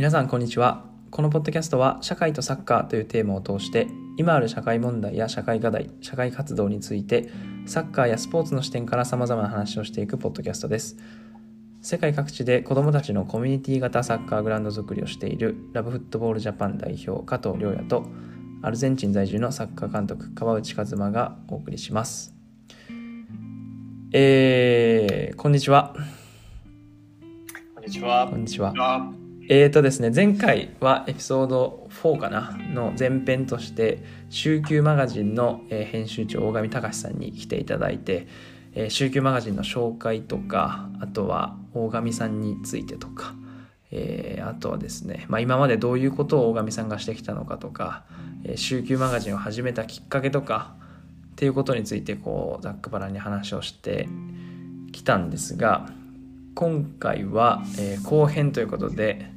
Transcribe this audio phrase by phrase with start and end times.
[0.00, 3.86] 皆さんこんにちはこのポッドキャストは社会とサッカーというテーマを通して
[4.16, 7.28] 今ある社会問題や社会課題社会活動について
[7.66, 10.96] サッカーやスポーツの視点から様々な話をしていくポッドキャストです
[11.82, 18.06] 世界各地で子どもたちのコミュニティ型サッカーグラウンド作りをしているラブフットボールジャパン代表加藤亮也と
[18.62, 22.34] アルゼンチン在住のサッカー監督川内和馬がお送りします
[24.12, 25.94] えー、こんにちは
[27.74, 28.28] こんにちは。
[28.30, 29.19] こんにちはは。
[29.48, 38.28] えーとですね、前回はエピソード4かなの前編として週休マガジンの編集長大上隆さんに来ていただいて、
[38.74, 43.34] えー週休マガジンの紹介とかあとは大上さんについてとか、
[43.90, 48.04] えーあとはですね、まあ、今までどういうことを大上さんがしてきたのかとか、
[48.44, 50.74] えー週休マガジンを始めたきっかけとか
[51.32, 54.08] っていうことについてこうざっくばらんに話をして
[54.92, 55.88] きたんですが
[56.54, 59.32] 今回は、えー後編ということで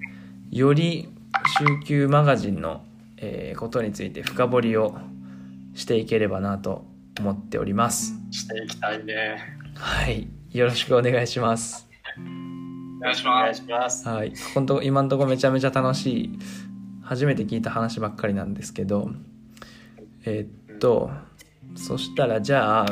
[0.52, 1.10] より
[1.58, 2.86] 週休マガジンの、
[3.18, 4.98] えーことについて深掘りを
[5.74, 6.86] していければなと
[7.20, 9.38] 思っておりますしていきたいね。
[9.76, 11.88] はいよろしくお願いします
[13.00, 13.40] お願いします。
[13.40, 14.08] お願いします。
[14.08, 16.40] はい本当今のところめちゃめちゃ楽しい
[17.02, 19.12] 初めて聞いた話ばっかりなんですけど
[20.26, 21.12] えーっと
[21.76, 22.86] そしたらじゃあ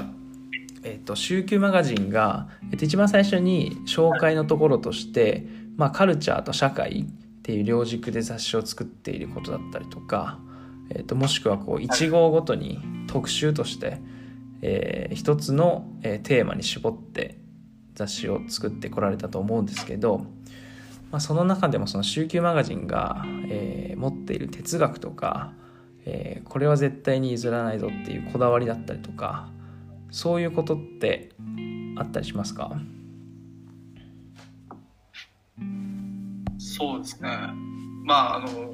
[0.83, 5.45] えーっと週休マガジンが、えっと、一番最初に紹介のところとして、
[5.77, 7.07] まあ、カルチャーと社会
[7.41, 10.39] っていう両軸で雑誌を作っていることだったりとか、
[10.91, 13.99] えーっともしくはこう1号ごとに特集として、
[14.61, 17.37] えー一つの、えーテーマに絞って
[17.95, 20.19] 雑誌を作ってこられたと思うんですけど、
[21.11, 25.53] まあ、その中でもその週休マガジンが、えー持っている哲学とか、
[26.05, 29.49] えーこれは絶対に譲らないぞっていうこだわりだったりとか
[30.11, 31.31] そういうことって
[31.97, 32.71] あったりしますか？
[36.77, 37.29] そうですね。
[38.03, 38.73] まあ、あの、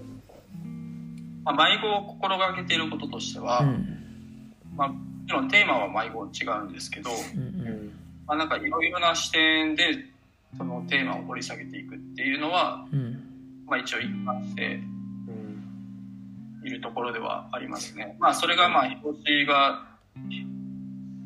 [1.43, 4.95] まあ、迷子を心がけていることとしては、うんまあ、も
[5.27, 7.91] ちろんテーマは迷子違うんですけど、うん
[8.27, 9.83] まあ、なんかいろいろな視点で、
[10.57, 13.23] そのテーマを掘り下げていくっていうのは、うんうん
[13.67, 14.79] まあ一応一貫して
[16.63, 18.15] いるところではありますね。
[18.19, 19.85] まあそれがまあ表紙が、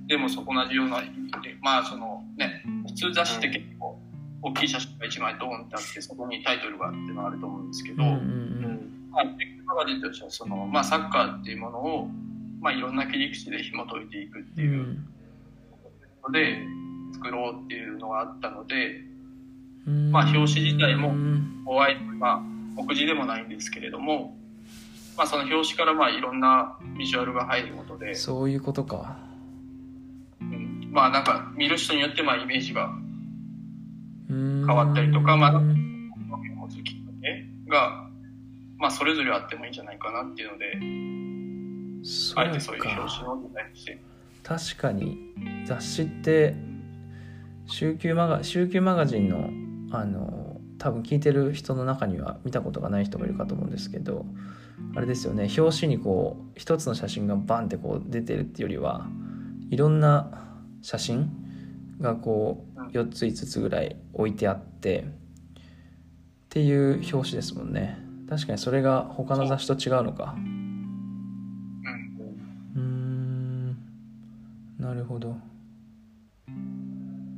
[0.07, 3.90] でもそこ同じような意味で、まあそのね、普通雑誌って結構
[4.41, 12.07] 大きい写真が一枚ドーンってあって、そこにタイトルがっていうのがあると思うんですけど、うんうんまあ、テックマガジンとしてはその、まあ、サッカーっていうものを、
[12.59, 15.07] まあ、いろんな切り口で紐解いていくってういうん。
[16.23, 16.57] ので
[17.13, 19.01] 作ろうっていうのがあったので、
[19.87, 20.11] うん。
[20.11, 21.63] まあ表紙自体もうん。
[21.65, 24.37] お相手まあ目次でもないんですけれども、
[25.17, 29.17] まあ、その表紙からまあいろんなビジュアルが入ることで、そういうことか。
[30.39, 30.89] うん。
[30.91, 32.91] まあなんか見る人によってまあイメージが
[34.31, 38.07] 変変わったりとかまあ持つきっかけが、
[38.77, 44.01] まあ、それぞれあってもいいんじゃないかなっていうのでそうあえてそういう表か紙のデザインにして。
[44.43, 45.17] 確かに。
[45.65, 46.55] 雑誌って
[47.67, 49.49] 週休マガ週休マガジンの
[49.95, 54.25] あの多分聞いてる人の中には見たことがない人もいるかと思うんですけど
[54.95, 55.47] あれですよね。
[55.55, 59.07] 表紙にこう一つの写真がバンってこう出てるっていうよりは
[59.69, 61.29] いろんな写真
[61.99, 65.03] がこう4つ5つぐらい置いてあってっ
[66.49, 67.97] ていう表紙ですもんね。
[68.29, 70.35] 確かにそれが他の雑誌と違うのか。
[70.37, 70.45] うん。
[72.75, 73.77] うーん。
[74.79, 75.35] なるほど。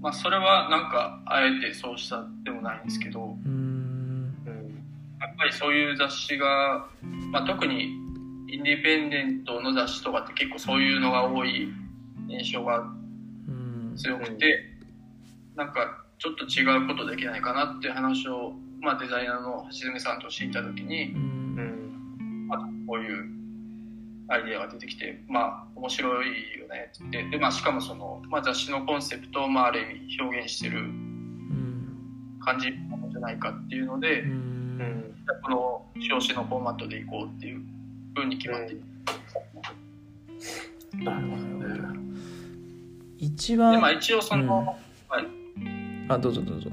[0.01, 4.35] まあ、それはなんかあえてそうしたでもないんですけどうーん。
[5.21, 6.87] やっぱりそういう雑誌が、
[7.31, 7.85] まあ、特に
[8.49, 11.71] インディペンデントの雑誌とかって結構そういうのが多い
[12.27, 12.79] 印象が
[13.47, 13.93] うん。
[13.95, 14.72] 強くて、
[15.55, 22.47] なんかちょっと違うことできないかなっていう話を、まあ、デザイナーの橋爪さんとしていた時にう、ん。
[22.51, 23.29] あとこういう
[24.29, 26.27] アイデアが出てきてまあ面白い
[26.59, 26.91] よね。
[26.95, 34.53] って言ってで、まあ、しかもその、まあ、雑誌のコンセプトを、まあ、ある意味表現してるうん感じなんじゃないかっていうので、うん
[35.41, 37.61] この表紙のフォーマットでいこうっていう
[38.13, 38.83] 風に決まっている、
[41.03, 41.43] なるほど
[43.17, 44.77] 一でまあ番一応その、
[45.07, 45.42] はい
[46.09, 46.69] あどうぞどうぞ。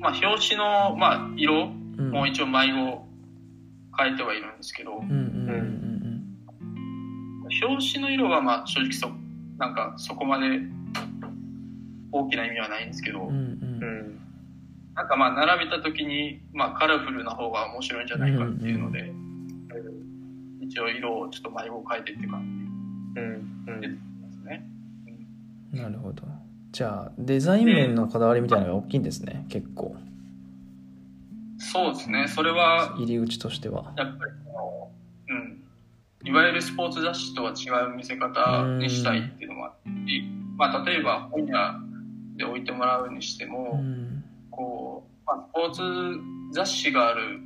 [0.00, 2.10] まあ、表紙の、まあ、色うん。
[2.10, 3.06] も一応迷子を
[3.98, 5.16] 変えてはいるんですけど、うんうん
[5.48, 5.76] うん
[7.62, 9.08] 表紙の色はまあ正直そ
[9.56, 10.60] なんかそこまで
[12.10, 13.34] 大きな意味はないんですけど、うんうん。
[13.34, 14.20] うん。
[14.94, 19.12] なんかまあ並べた時に、まあ、カラフルな方が面白いんじゃないかっていうので、
[20.60, 23.80] 一応色をちょっと迷子を変えてっていう感じ。
[23.80, 23.88] で
[24.32, 24.68] すね。
[25.72, 26.22] なるほど
[26.76, 29.96] じゃあデザイン面のこだわりみたいなのが大きいんですね結構。
[31.56, 32.28] そそうですね。
[32.28, 33.94] それは入り口としては。
[33.96, 34.90] やっぱりその
[35.30, 35.64] うん。
[36.22, 39.90] いわゆるスポーツ雑誌とは違う見せ方にしたいっていうのもあって
[40.58, 41.80] まあ例えば本屋
[42.36, 44.22] で置いてもらうにしても、うん。
[44.50, 45.80] こう、まあ、スポーツ
[46.52, 47.40] 雑誌がある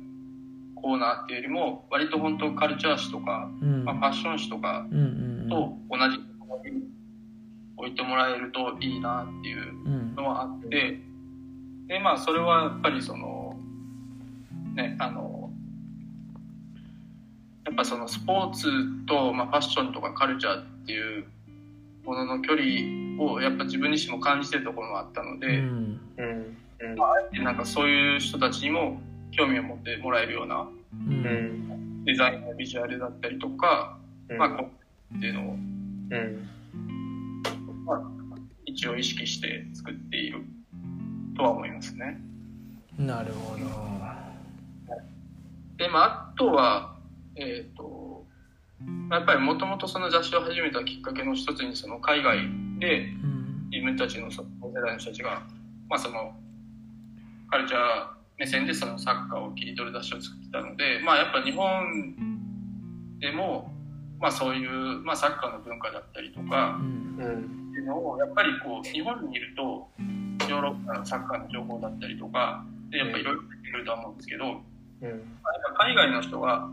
[0.75, 3.85] コーナーっていうよりも割と本当カルチャー誌とか、うん。
[3.85, 5.49] まあ、ファッション誌とかうんうん。
[5.49, 6.30] と同じ
[7.81, 10.15] 置いてもらえるといいなっていううん。
[10.15, 10.99] のはあって
[11.87, 13.57] でまあそれはやっぱりその
[14.75, 15.49] ねあの
[17.65, 21.25] やっぱそのスポーツと、まあ、ファッションとかカルチャーっていう
[22.05, 25.99] ものの距離をやっぱ自分自身も感じてるところもあったのうで、ん。
[26.17, 26.57] うん。
[26.79, 26.95] うん
[27.31, 28.99] でなんかそういう人たちにも
[29.31, 32.01] 興味を持ってもらえるようなううん。
[32.01, 33.97] んデザインのビジュアルだったりとか、
[34.29, 34.37] うん。
[34.37, 34.69] まあこ
[35.13, 36.49] うっていうのをうん
[38.71, 40.43] 一応意識して作っている
[41.35, 42.19] とは思いますね。
[42.97, 43.65] なるほど。
[45.77, 46.95] で、まあ、あとは、
[47.35, 48.25] えっ、と、
[48.79, 52.37] まあやっぱりもともとその雑誌を始めたきっかけの一つに、その海外
[52.79, 53.69] でうん。
[53.71, 55.43] 自分たちのその世代の人たちが、
[55.89, 56.33] まあその、
[57.49, 57.81] カルチャー
[58.37, 63.71] 目線でそのサッカーを切り取る雑誌を作ってたので、まあやっぱ日本でも、
[64.19, 69.89] まあそういう、まあサッカーの文化だったりとかう、んいうのをやっぱりこう日本にいると
[70.47, 74.51] ヨーロッパのサッカーの情報だったりとかでやっぱいろいろ出てくるとは思うんですけど、うん。
[74.51, 75.21] まあやっ
[75.77, 76.67] ぱ海外の人が、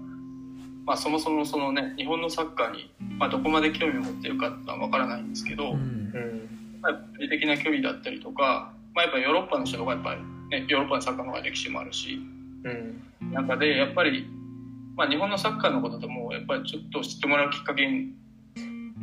[0.84, 5.78] まあ、そもそもそのね日本のサッカーに、まあ、どこまで興味を持ってるかってのは分からないんですけど、うん。
[5.78, 6.48] うん
[6.80, 12.20] まあ、物理的な距離だったりとか、まあ、やっぱヨーロッパの人がやっぱり、ね、ヨーロッパのサッカーの方が歴史もあるし
[12.64, 13.32] うん。
[13.32, 14.28] 中でやっぱり、
[14.96, 18.14] まあ、日本のサッカーのことともやっぱりちょっと知ってもらうきっかけに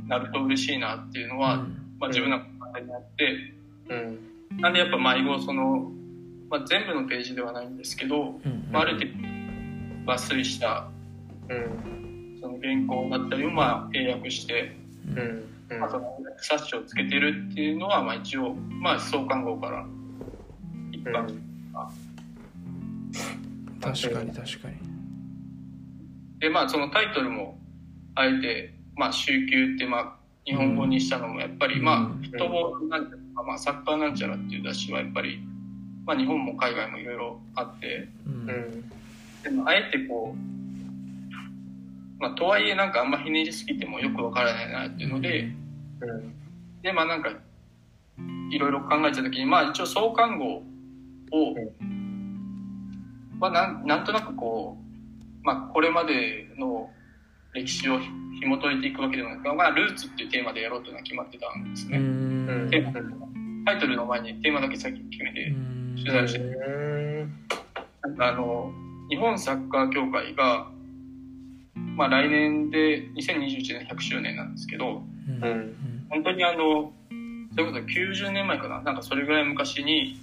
[0.07, 1.65] なると嬉しいなっていうのは、
[1.99, 3.53] まあ、自分の中にあって。
[3.89, 4.61] うん。
[4.61, 5.91] なんでやっぱ迷子その、
[6.49, 10.87] まあ、全部のページではないんですけど、うんまあ、ある程度抜粋した
[11.49, 12.37] うん。
[12.41, 14.75] その原稿だったりをまあ英訳して、
[15.07, 15.43] うん。
[15.69, 15.79] うん。
[15.79, 19.85] まあ、その冊子をつけてるっていうのはまあ一応、まあ、創刊号から
[20.91, 21.27] 一般、
[23.81, 24.75] 確かに確かに。
[26.39, 27.57] でまあそのタイトルも
[28.15, 30.14] あえて、まあ、週休ってまあ
[30.45, 35.39] 日本語にしたのもやっぱり、まあうんフットボールなんちゃらとか、まあ、サッカーなんちゃらっていう雑誌はやっぱり、
[36.05, 38.43] まあ、日本も海外もいろいろあってううん。
[38.45, 38.89] ん
[39.43, 45.41] でもあえてこう、まあ、とはいえなんかあんまひねりすぎてもよくわからないなっていうので、
[46.01, 46.33] うん。
[46.81, 47.31] でまあなんか
[48.51, 50.63] いろいろ考えた時にまあ一応創刊号を、
[53.39, 56.89] まあ、なんなんとなくこう、まあ、これまでの
[57.55, 57.99] 歴史を
[58.39, 62.69] 紐解いていくわけでもなく、まあ、ルーツっていうテーマでやろうというのは決まってたんですうね、ん。
[62.69, 62.91] テーマ
[63.65, 65.95] タイトルの前にテーマだけ先に決めてうん。
[65.97, 66.39] 取材をして。
[66.39, 67.33] うん
[68.03, 68.71] なんかあの
[69.09, 70.67] 日本サッカー協会が、
[71.95, 75.43] まあ、来年で2021年100周年なんですけどうん。
[75.43, 75.75] うん。
[76.09, 76.91] 本当にあの
[77.53, 78.81] それこそ90年前かな？
[78.81, 80.19] なんかそれぐらい昔に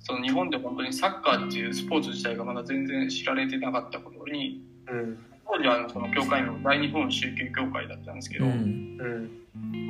[0.00, 5.18] その日本で本当にサッカーっていうスポーツ自体がまだ全然知られてなかった頃にうん
[5.50, 8.52] 当時はあのその協会の大日本宗教協会だったんですけど、うん。
[8.52, 9.30] うん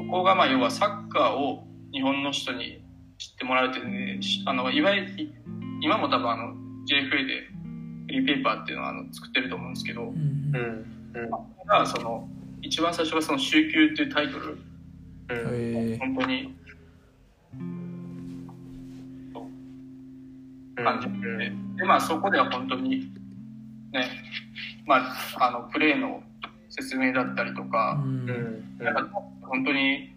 [0.08, 2.82] ここがまあ要はサッカーを日本の人に
[3.18, 5.08] 知ってもらうっていうねしあのいわゆる
[5.82, 6.54] 今も多分あの
[6.86, 7.42] JFA で
[8.06, 10.08] フリーペーパーっていうのはあの作ってると思うんですけど、うん。
[10.08, 11.30] うんうん
[11.66, 12.26] がその
[12.62, 14.58] 一番最初がその「週休」っていうタイトル。
[15.30, 16.54] うん本当に
[20.82, 23.12] 感じて、でまあそこでは本当に
[23.92, 24.08] ね
[24.88, 24.96] ま
[25.38, 26.22] ああのプレーの
[26.70, 28.24] 説明だったりとうか、うん。
[28.24, 28.78] ん。
[28.78, 29.08] なんか
[29.42, 30.14] 本当に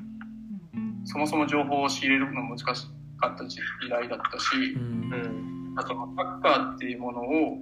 [1.03, 3.59] そもそも情報を仕入れるの難しかった時
[3.89, 5.13] 代だったし、うん。
[5.13, 7.57] うんあとサッカーっていうものを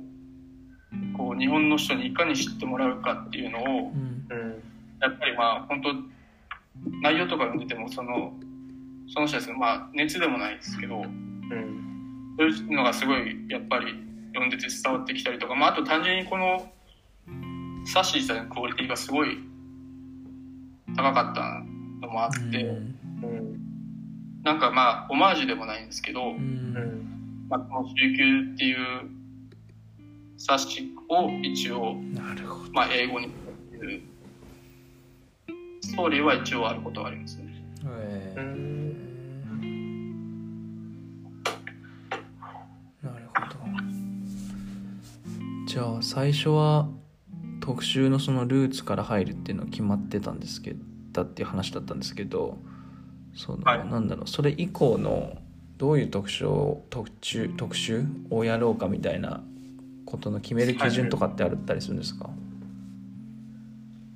[1.16, 4.26] こう日本の人にいかに知ってもらうかっていうのをうん。
[4.30, 4.64] うん。
[5.00, 5.94] やっぱりまあ本当
[7.02, 8.34] 内容とか読んでてもその
[9.14, 12.36] その人たちのまあ熱でもないですけどうん。
[12.38, 13.94] そういうのがすごいやっぱり
[14.34, 16.72] 読んでて伝わってきたりとか、まあ、あと単純にこの
[17.86, 19.38] サッシ自体のクオリティがすごい
[20.96, 21.64] 高かった
[22.06, 23.24] のもあって、うん。
[23.24, 23.60] うん
[24.42, 26.38] なんかまあオマージュでもないんですけど、うん。
[26.38, 28.78] うんまあ、この「週休」っていう
[30.38, 32.72] 冊子を一応、なるほど。
[32.72, 33.30] まあ、英語に
[33.78, 34.02] する
[35.82, 37.54] ストーリーは一応あることがありますね。
[37.86, 38.40] へえ
[43.04, 43.50] なるほど。
[45.68, 46.88] じゃあ最初は
[47.70, 50.80] 特集のそのルーツから入るっていうのは決まってたんですけど
[51.12, 52.58] だっていう話だったんですけど
[53.36, 53.88] その、はい。
[53.88, 55.38] なんだろうそれ以降の
[55.78, 59.44] どういう特集を特集特集をやろうかみたいな
[60.08, 62.32] ことの決める基準とかってあったりするんですか、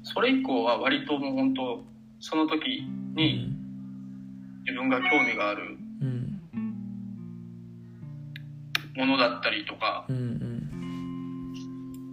[0.01, 1.83] それ以降は割ともう本当
[2.19, 3.55] その時に
[4.65, 6.41] 自分が興味があるうん。
[8.95, 10.13] ものだったりとかって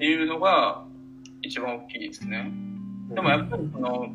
[0.04, 0.89] いうのが
[1.50, 2.48] 一番大きいですね。
[3.12, 4.06] でもやっぱりその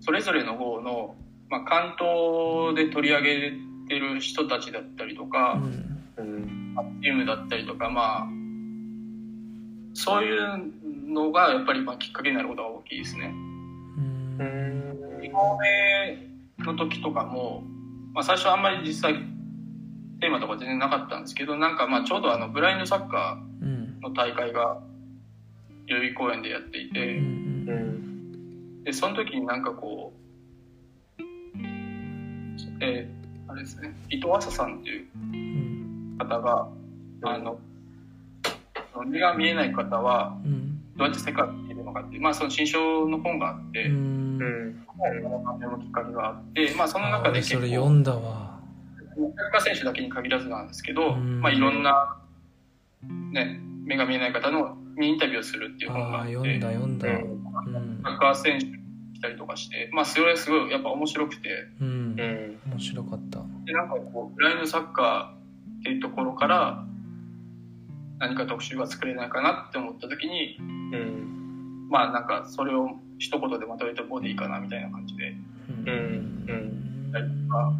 [0.00, 1.14] それぞれの方の、
[1.50, 3.52] まあ、関東で取り上げ
[3.88, 5.64] てる人たちだったりとか、うん
[6.16, 6.52] うん
[7.02, 8.26] チームだったりとかまあ
[9.92, 13.26] そういうのがやっぱりまあきっかけになることが大きいですね。
[13.26, 17.64] うんうん2号目の時とかも、
[18.14, 19.14] まあ、最初あんまり実際
[20.20, 24.80] テーマとか全然なかったんですけどなんかまあちょうどあのブラインドサッカうんーの大会が
[25.88, 27.24] 代々木公園でやっていて、うん。
[27.68, 28.84] うん。
[28.84, 30.12] でその時になんかこ
[31.18, 31.22] う
[32.80, 36.16] えーあれですね伊藤麻さんっていううん。
[36.18, 36.68] 方が
[37.22, 37.58] あの
[39.06, 40.78] 目が見えない方はうん。
[40.96, 44.38] どうやって世界を見てるのかっていう、まあ、その新書の本があって、うん。
[44.42, 48.60] うん本を読むきっかけがあって、まあ、その中で結構れ読んだわ。
[49.16, 51.40] サッカー選手だけに限らずなんですけど、うん。
[51.40, 52.18] まあ、いろんな、
[53.32, 57.08] ね、目が見えない方のにインタビューをするっていう本があって読んだ読んだ。
[57.08, 58.00] ううん。
[58.02, 61.48] サッカー選手来たりとかして、まあ、それすごいやっぱ面白くて。
[61.80, 61.88] うん。
[61.88, 61.90] う
[62.22, 62.60] ん。
[62.72, 63.40] 面白かった。
[63.64, 66.84] でなんかこうブラインドサッカーっていうところから
[68.18, 71.88] 何か特集が作れないかなって思った時にうん。
[71.90, 75.34] まあなんかそれを一言でまとめたボディかなみたいな感じで。
[75.68, 76.44] うん。
[77.12, 77.72] やったりとか。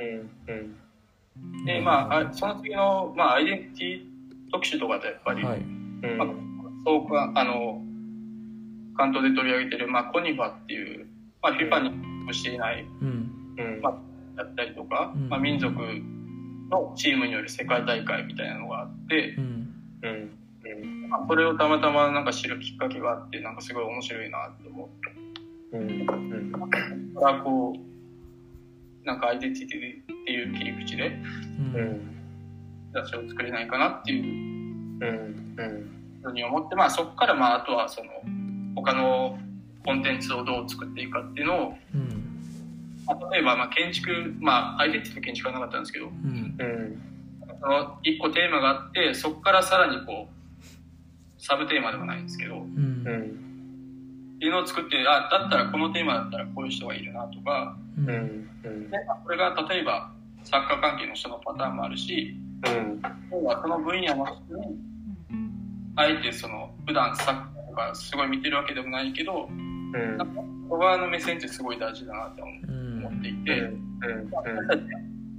[0.00, 0.30] うん。
[0.48, 1.64] うん。
[1.64, 6.18] でまああその次の、まあ、アイデンティティ特集とかでやっぱり、はいうん。
[6.18, 6.28] まあ、
[6.84, 7.80] そうかあの
[8.96, 11.06] 関東で取り上げてる、まあ、コニファっていう、
[11.42, 11.90] まあ、FIFA に
[12.26, 13.30] 属していないうん。
[13.58, 13.80] うん。
[13.80, 13.98] ま
[14.36, 15.28] だったりとか、うん。
[15.28, 15.74] まあ、民族
[16.70, 19.44] のチームによる世界大会みたいなのがあって、うん。
[20.02, 20.38] うん。
[20.82, 21.08] うん。
[21.10, 25.76] まあ、それをたまたまなんか知るきっかけがあってなんかすごい面白いなって思って。
[25.76, 25.80] うん。
[25.80, 26.52] うん。
[27.14, 31.08] だからこうなんかアイデンティティっていう切り口で
[31.58, 31.76] うん。
[31.76, 32.10] うん
[32.94, 34.53] 雑誌を作れないかなっていう
[34.98, 38.10] ふうに思って、まあ、そこからまああとはその
[38.74, 39.38] 他の
[39.84, 42.30] コンテンツをどう作っていくかっていうのを、うん。
[43.06, 46.56] まあ、例えばまあ建築まあアイデンティティと建築はなかったんですけどうん。
[46.58, 47.02] うん
[47.60, 53.04] その一個テーマがあってそこからさらにこうサブテーマではないんですけどっうん。
[53.06, 53.40] うん
[54.38, 58.08] ていうのを作ってあだったらこのテーマだったらこういう人がいるなとかうん。
[58.08, 58.90] うんうん。
[58.90, 60.10] でこれが例えば
[60.44, 62.36] サッカー関係の人のパターンもあるし
[62.66, 63.02] うん。
[63.30, 64.76] 要はその分野の人に
[65.96, 70.16] あえてその普段サッカーとかすごい見てるわけでもないけどうん。
[70.16, 70.34] なん。
[70.34, 72.50] か外側の目線ってすごい大事だなって思
[73.10, 73.70] っていて、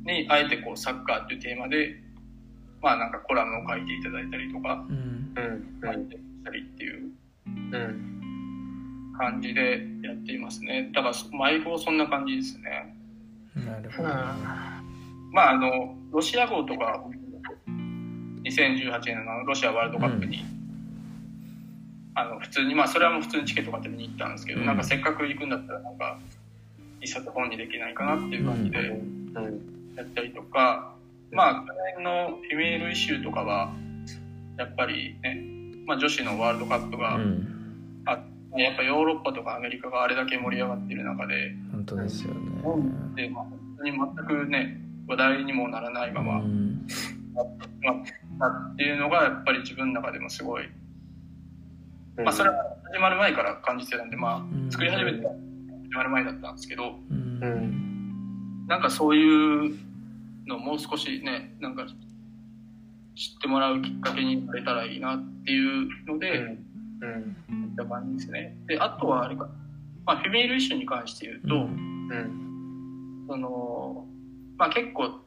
[0.05, 2.01] にあえてこうサッカーっていうテーマで
[2.81, 3.11] まあなん。
[3.11, 5.33] かコラムを書いていただいたりとかうん。
[5.35, 5.81] うん。
[5.83, 7.09] 書いてしたりっていう
[7.45, 8.11] うん。
[9.17, 11.97] 感じでやっていますねだから毎号そん。
[11.97, 12.95] な感じですね
[13.65, 14.09] なるほど
[15.35, 17.03] まああのロシア号とか
[18.45, 20.45] 2018年のロシアワールドカップに、
[22.15, 24.65] あの普通にまあそれはもう普通にチケット買って見に行ったんですけど、うん。
[24.65, 26.17] なんかせっかく行くんだったらなんか
[27.01, 29.93] 一冊本にできないかなっていう感じでうん。
[29.97, 30.93] やったりとか、
[31.31, 33.73] まあ去年の Female Issue とかは
[34.57, 35.41] やっぱりね、
[35.85, 38.03] まあ、女子のワールドカップが、うん。
[38.05, 38.23] あ
[38.55, 42.61] やっぱヨーロッパとかアメリカがあれだけ盛り上がってる中で本当ですよね。
[43.15, 46.87] で、まあ、本当に全くね話題にもならないまま、うん。
[48.39, 50.69] なっていうのがやっぱり自分の中でもすごい、
[52.17, 52.55] まあ、それは
[52.91, 54.67] 始まる前から感じてたんで、まうん。
[54.67, 57.39] あ、作り始めて始まる前だったんですけどうん。
[57.41, 58.67] うん。
[58.67, 59.75] なんかそういう
[60.47, 61.85] のをもう少しねなんか
[63.15, 66.57] 知ってもらうきっかけになれたらいいなっていうので、
[67.01, 67.37] うん。
[67.49, 68.57] いった感じですね。
[68.67, 69.47] であとはあれか、
[70.05, 73.25] まあ、 Female Issue に関して言うと、うん。
[73.27, 74.05] その
[74.57, 75.19] まあ結構、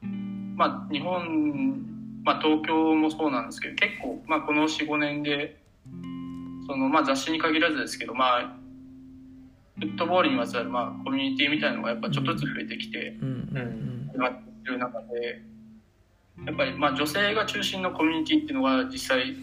[0.56, 1.84] まあ、日本、
[2.24, 5.60] まあ、東京もそうなんですけど結構、まあ、この45年で
[6.66, 8.56] その、まあ、雑誌に限らずですけど、まあ、
[9.78, 15.42] フットボールにまつわる、まあ、コミュニティみたいなのがやっぱちょっとずつ増えてきてうんうん始まってる中で
[16.46, 19.36] やっぱり、まあ、女性が中心のコミュニティっていうのが実際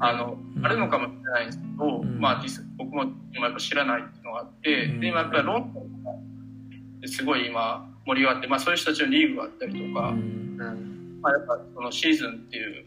[0.00, 2.18] あの、うんあるのかもしれないんですけど、うん。
[2.18, 3.04] まあ、実際僕も
[3.34, 5.00] 今やっぱ知らないっていうのがあって、うん。
[5.00, 6.16] で今やっぱりロンドンとか
[7.00, 10.56] ですごい今盛り上がって、まあ、そういう人たちのリーグがあったりとか、うん。
[10.60, 12.84] うんまあ、やっぱそのシーズンっていう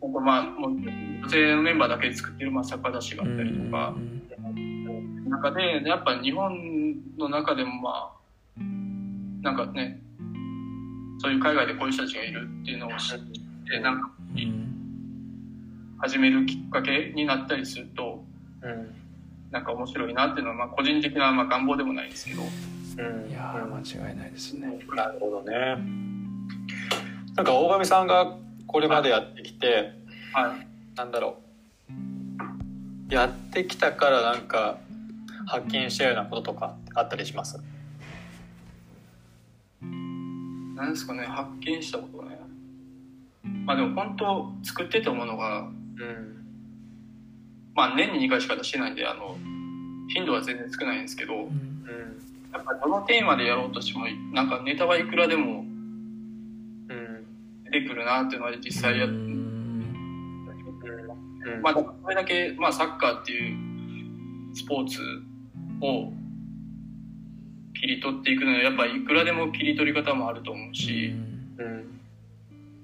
[0.00, 3.94] 本当まあもう女性のメンバーだけで作ってるまあサッカー雑誌があったりとか、
[5.28, 8.12] 中でやっぱ日本の中でもま
[8.58, 8.60] あ
[9.42, 10.02] なんかね
[11.18, 14.68] そういう海外でこういう人たちがいるっていうのを知ってでなんかうん
[15.98, 18.24] 始めるきっかけになったりすると
[18.60, 19.02] うん。
[19.52, 22.42] なんか面白いなっていうのはまあ個人的なまあ願望でもないんですけど
[22.98, 23.30] うん。
[23.30, 24.78] いやー間違いないですね。
[24.94, 25.76] なるほどね。
[27.34, 29.92] なんか大神さんがこれまでやってきて
[30.32, 30.66] はい。
[30.96, 31.38] なんだろ
[33.08, 33.14] う。
[33.14, 34.78] やってきたからなんか
[35.46, 37.60] 発見したようなこととかあったりします？
[39.82, 42.38] なんですかね発見したことね。
[43.66, 45.72] まあでも本当作ってたものがうん。
[47.74, 49.36] まあ年に2回しか出してないんであの
[50.14, 51.71] 頻度は全然少ないんですけどうんうん
[52.52, 57.26] やっぱどのテーマでやろうとしてもなんかネタはいくらでもうん
[57.64, 59.22] 出てくるなっていうのは実際やっうて、ん。
[61.44, 61.62] うん。
[61.62, 65.00] まあだからそれだけ、まあ、サッカーっていうスポーツ
[65.80, 66.12] を
[67.74, 71.14] 切り取っていくのはやっぱりいくらでも切り取り方もあると思うし、
[71.58, 71.80] うん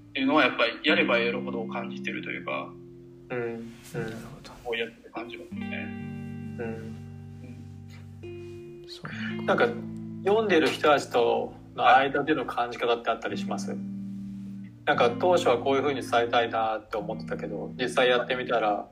[0.09, 2.73] っていうのはやっぱりやればやるほど感じてるというか
[3.31, 3.73] うん。
[3.93, 5.87] なるほどこうやってる感じますね。
[6.59, 7.08] うん
[9.45, 9.69] なんか
[10.25, 13.77] 読んでる人たちとの間での感じ方ってあったりします？
[14.85, 18.89] なんか当初はこういうふうに伝えたいなって思ってたけど実際やってみたら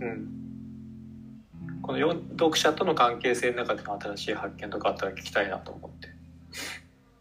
[0.00, 0.26] うん。
[1.82, 6.08] このよ読者との関係性の中での新しい発見とかあったら聞きたいなと思って。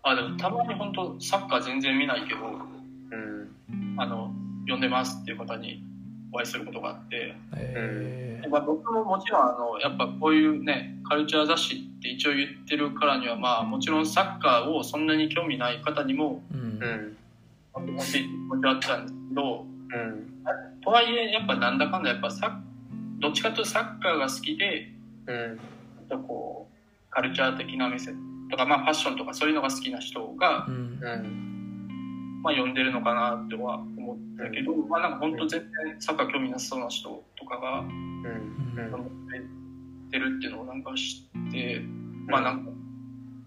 [0.04, 3.96] あでもたまに本当サッカー全然見ないけどうん。
[3.98, 5.84] あの読んでますっていう方に
[6.32, 16.62] お会いすることがあって、えまあ、僕ももちろんあのやっぱこういうねカルチャー雑誌って一応言ってるからにはまあもちろんサッカーをそんなに興味ない方にもーうん。
[16.62, 17.18] うん。
[17.74, 20.82] 読んでほしいって気持ちはあったんですけどうん。
[20.82, 22.62] とはいえやっぱなんだかんだやっぱサ
[23.20, 24.92] どっちかというとサッカーが好きで
[25.28, 25.60] うん。
[26.08, 28.16] とこうカルチャー的な目線
[28.50, 31.00] とかまあファッションとかそういうのが好きな人がうん。
[31.02, 31.49] うん
[32.42, 35.70] まあ、読んでるのかなっては思ったけど、まあなんか本当全然
[36.02, 38.24] サッカー興味なさそうな人とかがうん。
[38.76, 38.92] うん。
[38.92, 41.82] 読んでるっていうのをなんか知って、
[42.28, 42.72] まあなんか、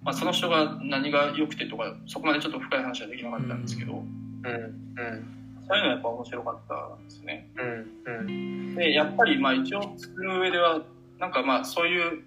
[0.02, 4.00] まあその人が何が良くてとか、そこまでちょっと深い話はできなかったんですけど、うん。
[4.00, 5.32] うん。
[5.66, 7.48] そういうのはやっぱ面白かったですね。
[7.56, 7.86] うん。
[8.04, 8.74] うん。
[8.74, 10.82] で、やっぱりまあ一応作る上では、
[11.18, 12.24] なんかまあそういう、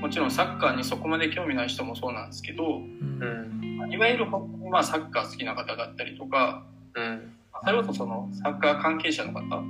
[0.00, 2.82] もちろんサッカーにそこまで興味ない人もそうなんですけど、うん
[3.20, 6.64] うんいわゆる本当にまあサッカー好きな方だったりとか、
[6.94, 7.32] うん。
[7.64, 9.62] それこそそのサッカー関係者の方が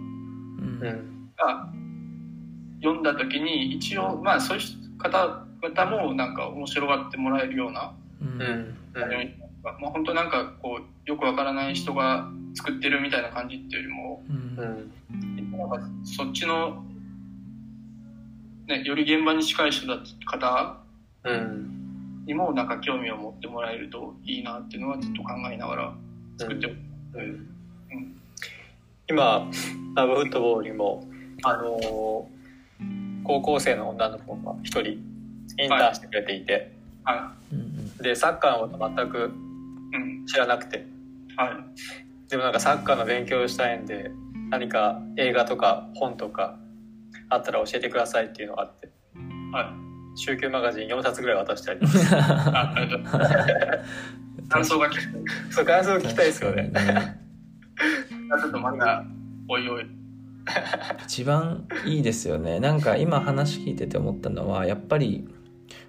[2.81, 8.77] 読んだ時に一応まあそういう方々もなんか面白がってもらえるようなうん。
[9.63, 14.57] まあ本当なんかこうよくわからない人が作ってるみたいな感じっていうよりもうん。
[14.57, 15.71] なん。
[15.71, 16.85] かそっちの、
[18.67, 20.79] ね、より現場に近い人だ方
[21.25, 21.72] うん
[22.27, 25.95] にもなんか興味を持ってもらえるといいなっていうのはずっと考えながら
[26.39, 26.67] 作って
[27.15, 27.49] うん。
[29.09, 29.51] 今
[29.95, 31.07] ラブフットボールにも
[31.43, 32.43] あのー
[33.25, 34.95] 高校生の女の子が一人イ
[35.67, 36.73] ンターンしてくれていて、
[37.05, 40.27] はうんでサッカーのこと全くい、うん。
[40.27, 40.85] 知らなくて。
[41.37, 41.51] はい。
[42.29, 44.11] でもなんかサッカーの勉強をしたいんで
[44.51, 46.59] 何か映画とか本とか
[47.29, 48.89] あったら教えてくださいっていうのがあって。
[49.53, 52.11] はい週休マガジン4冊ぐらい渡してあります。
[54.49, 55.13] 感想が聞きたい。
[55.51, 56.71] そう感想聞きたいですよね。
[58.41, 59.05] ちょっとまた
[59.49, 59.87] おいおい。
[61.05, 62.61] 一番いいですよね。
[62.61, 65.29] なんか今話聞いてて思ったのはやっぱり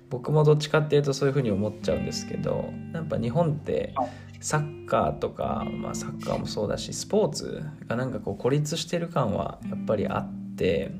[0.09, 3.95] 僕もどっちかっていうとそういうふうに思っちゃうんですけどやっぱ日本って
[4.39, 10.91] サッカーとか、まあ、サッカーもそうだしスポーツがなんかこう孤立してる感はやっぱりあって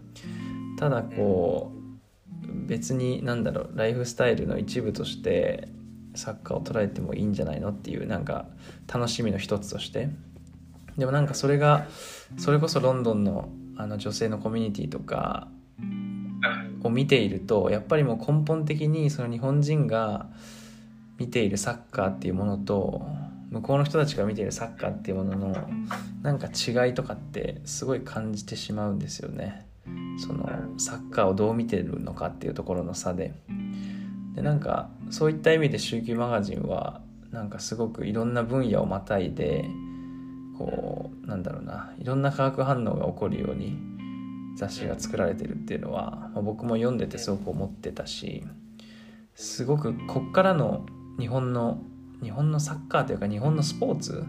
[0.80, 1.73] ただこう
[2.48, 5.68] 別になんだろうライフスタイルの一部として
[6.16, 8.46] サッカーを捉えてもいいんじゃないのっていうなんか
[8.92, 10.10] 楽しみの一つとして
[10.98, 11.88] でもなんかそれが
[12.38, 15.48] それこそロンドンのあの女性のコミュニティとか
[16.84, 20.28] を見ているとやっぱりもう根本的にその日本人が
[21.18, 23.08] 見ているサッカーっていうものと
[23.50, 25.70] 向こうの人たちが見ているサッカーっていうものの
[26.22, 29.66] なんか違いとかってすごい感じてしまうんですよね。
[30.18, 33.34] そのサッカーをどう見てるのかっていうところの差で。
[34.36, 39.70] でなんかそういった意味で「週休マガジン」はなんかすごくいろんな分野をまたいで
[40.58, 43.78] こうなんだろうないろんな化学反応が起こるように
[44.56, 48.44] 雑誌が作られてるっていうのは、まあ、僕も読んでてすごく思ってたし
[49.36, 50.86] すごくこっからの
[51.20, 51.82] 日本の
[52.22, 54.24] 日本のサッカーというか日本のスポーツ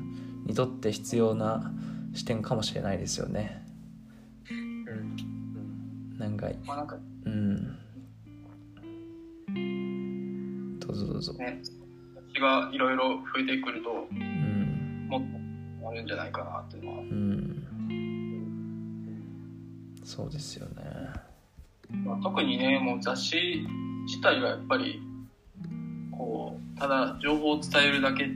[0.46, 1.72] にとって必要な
[2.14, 3.63] 視点かもしれないですよね。
[6.26, 7.78] うんなんかまあなんかうん。
[10.80, 11.32] どうぞどうぞ。
[11.34, 11.60] ね
[12.34, 15.06] 私がいろいろ増えてくるとうん。
[15.08, 15.44] もっと
[15.94, 16.98] るんじゃないかなっていうのは。
[16.98, 17.64] うん。
[20.04, 20.82] そうですよね。
[22.04, 23.66] まあ、特にねもう雑誌
[24.06, 25.00] 自体がやっぱり
[26.10, 28.28] こうただ情報を伝えるだけ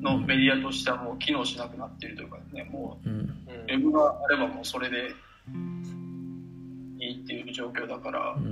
[0.00, 3.12] のメディアとしてはもう機能しなくなっているというかねもうん。
[3.12, 3.34] う
[3.68, 5.14] ウェブがあればもうそれで
[7.02, 8.34] いいっていう状況だから。
[8.36, 8.44] う、ん。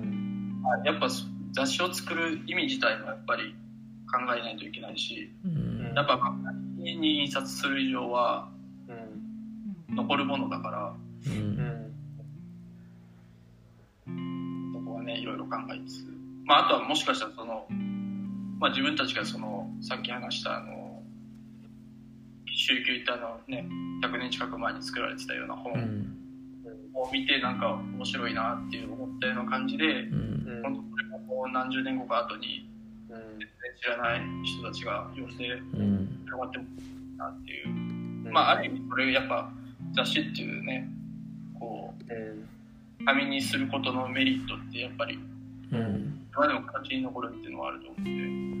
[0.00, 1.08] うんまあやっぱ
[1.52, 3.54] 雑誌を作る意味自体もやっぱり
[4.12, 5.92] 考えないといけないしうん。
[5.94, 8.48] やっぱ紙に印刷する以上は
[9.88, 9.96] うん。
[9.96, 10.94] 残るものだから
[11.26, 11.56] ううん。
[14.10, 16.06] んそこはねいろいろ考えつつ、
[16.44, 17.66] まあ、あとはもしかしたらその、
[18.58, 21.02] まあ、自分たちがそのさっき話したあの
[22.46, 23.66] 宗教ってあのね
[24.02, 25.72] 100年近く前に作られてたような本。
[25.74, 26.25] うん
[26.96, 30.60] を見てなんか面白いなっていう思ったような感じでうん。
[30.62, 32.68] 本当ももう何十年後か後に
[33.10, 33.18] うん。
[33.18, 33.48] 全然
[33.80, 36.22] 知らない人たちが寄せうん。
[36.24, 36.66] 広がってもい
[37.14, 38.32] いなっていう。
[38.32, 39.50] まあある意味これやっぱ
[39.94, 40.88] 雑誌っていうね
[41.60, 42.48] こううん。
[43.04, 45.18] 紙にすることのメリットってやっぱり
[45.72, 46.26] うん。
[46.34, 48.10] 今でも形に残るっていうのはあると思うんで。
[48.10, 48.56] うん。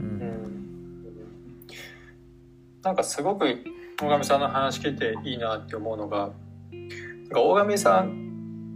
[2.82, 3.64] なんかすごく
[4.00, 6.30] 大上さんの話聞いていいなって思うのが
[6.70, 8.25] なんか大上さん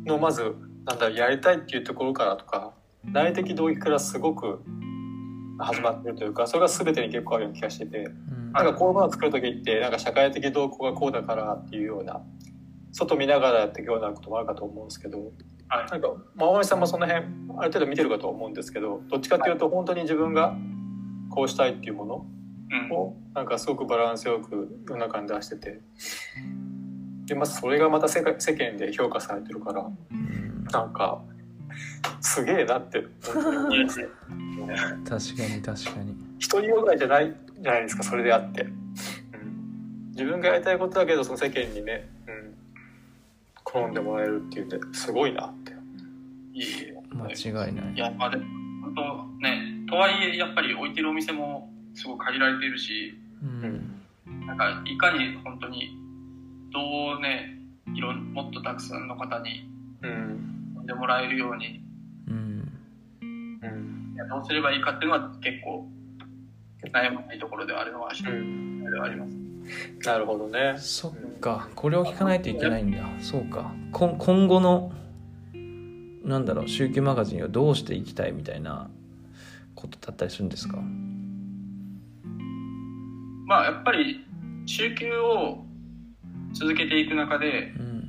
[0.07, 2.73] のまずなんだろうやりたいっていうところからとか
[3.05, 4.63] 内的動機からすごく
[5.59, 8.53] 始まってるというかそれが全てに結構あるような気がしててうん。
[8.53, 12.21] なんかこういうものを作る時ってなんか社会的動向がこうだからっていうような
[12.93, 15.33] 外見ながらやっていくようなこともあるかと思うんですけど
[15.69, 15.91] はい。
[15.91, 17.25] なんかまあ大上さんもその辺
[17.59, 20.57] ある程度見てるかと思うんですけどどっちかというと本当に自分が
[21.31, 22.27] こうしたいっていうもの
[22.73, 22.97] うん。
[22.97, 25.81] をなんかすごくバランスよく世の中に出してて
[27.31, 30.65] でまずそれがまた世界世間で評価されてるからうん。
[30.65, 31.23] なんか
[32.21, 33.07] すげえなって。
[33.33, 34.07] 思いますね
[35.09, 36.17] 確かに確かに。
[36.41, 42.55] 独りよがいじゃないじゃないですかそれであって、うん、自分がやりたいことだけどその世間にね、うん、
[43.63, 45.73] 好んでもらえるっていうんですごいなって。
[46.53, 47.95] いえいえ間違いない。
[47.95, 48.45] いやまあでも
[48.83, 54.01] 本当ねとはいえやっぱり置いてるお店もすごい限られているしうん。
[54.47, 55.97] なんかいかに本当に
[56.73, 56.81] ど
[57.19, 57.59] うね
[57.95, 59.69] いろんもっとたくさんの方に
[60.03, 60.11] うん。
[60.77, 61.83] 飲んでもらえるように。
[62.29, 62.73] うん。
[63.23, 65.89] うんいやどうすればいいかっていうのは結構
[66.93, 68.83] 悩まないところではあるのは一つうん。
[68.85, 69.37] ではあります。
[70.05, 70.75] なるほどね。
[70.79, 71.69] そっか。
[71.75, 72.99] これを聞かないといけないんだ。
[73.21, 73.73] そうか。
[73.93, 74.93] こ今後の
[76.25, 78.89] なんだろう宗教マガジンをどうしていきたいみたいな
[79.75, 80.79] ことだったりするんですか？
[83.47, 84.25] まあやっぱり
[84.67, 85.65] 週休を
[86.53, 88.01] 続けていく中でうん。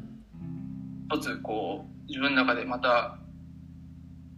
[1.12, 3.18] 一つこう自分の中でまた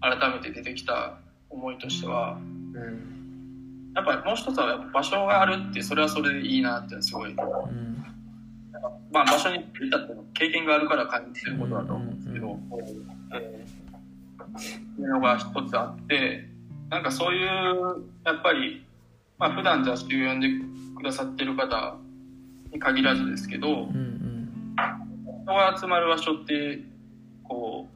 [0.02, 3.94] 改めて出てきた思いとしてはうん。
[3.96, 8.06] やっぱりもう一つは場所があるってそれはそれでいいなってすごい、うん。
[9.12, 13.74] まあ、場所に行ったって経験があるから感じてることだと思うんですけど、うん
[14.54, 16.48] っていうのが一つあって
[16.90, 17.48] なんかそういう
[18.24, 18.86] やっぱり、
[19.40, 20.48] まあ普段雑誌を読んで
[20.96, 21.96] くださってる方
[22.74, 24.24] に限らずですけど、うんうん
[25.44, 26.80] 人が集まる場所って
[27.44, 27.88] こ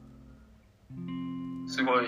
[0.90, 2.06] うすごい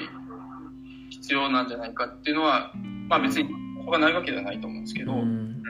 [1.09, 2.73] 必要なんじゃないかっていうのは
[3.09, 5.63] まあ別にそこがないわけではないと思うんですけど、うん。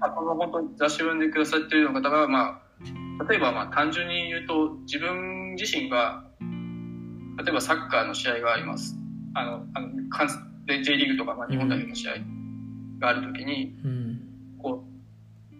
[0.00, 2.60] まあ、この本当に雑誌を読んでくださっているような方が、ま
[3.20, 6.24] あ、例えばまあ単純に言うと自分自身が
[7.38, 8.96] 例えばサッカーの試合があります。
[9.34, 9.88] あのあの
[10.82, 12.12] J リーグとかまあ日本代表の試合
[13.00, 14.05] がある時にうん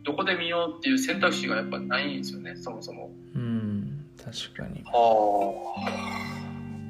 [0.06, 4.82] どこで見ようっていう選択肢がやっぱないんですよねそもそも、うん確かに。
[4.84, 5.74] は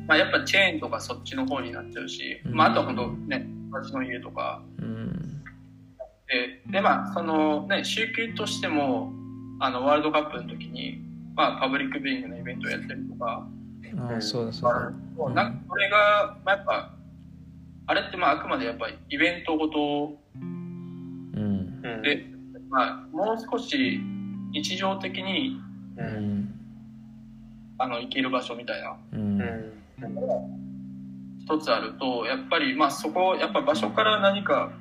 [0.06, 2.54] まあ、やっぱチェーンとかそっちの方になっちゃうし、うん。
[2.54, 4.62] まあ、あとは本当ね私の家とか。
[4.78, 5.42] うん。
[6.28, 9.12] ででまあそのね週休としても
[9.60, 11.00] あのワールドカップの時に、
[11.34, 13.46] まあ、パブリックビューイングのイベントをやったりとか、
[13.98, 14.90] ああそうだそうだ。
[15.16, 16.92] もうなんかそれが、まあ、やっぱ
[17.86, 20.18] あれってまああくまでやっぱりイベントごと
[22.68, 24.00] まあ、もう少し
[24.52, 25.60] 日常的に
[25.96, 26.40] ううん。
[26.40, 26.52] ん
[27.78, 28.96] あの行ける場所みたいな。
[29.12, 29.40] うん。
[29.40, 29.72] うん
[31.46, 34.72] 一つあるとやっぱりまあそこやっぱ場所から何か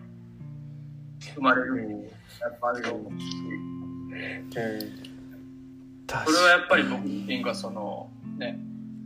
[1.35, 3.25] 生まれるやっぱあると思うし。
[6.07, 8.57] 確それはやっぱり僕自身がそのね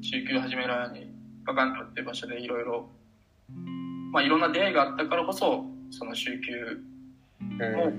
[0.02, 1.12] 中級始める前に
[1.46, 2.90] バカントっていう場所でいろいろ
[4.12, 6.82] まあいろんな出会いがあったからこそその週休
[7.42, 7.92] も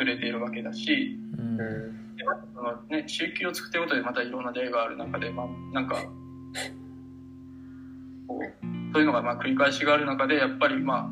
[0.00, 2.16] くれているわけだし、うん。
[2.16, 5.96] でまたそのね、週休を作ってことでまたいろんな出会いがある中で、まあ、なんか
[8.26, 11.10] こうそういうのがまあ繰り返しがある中でやっぱりまあ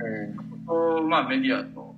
[0.67, 1.95] こうまあメディアの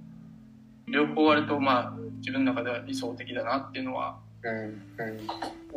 [0.88, 4.82] 両方割とまあ自分の中では理想的だなっていうのはうん。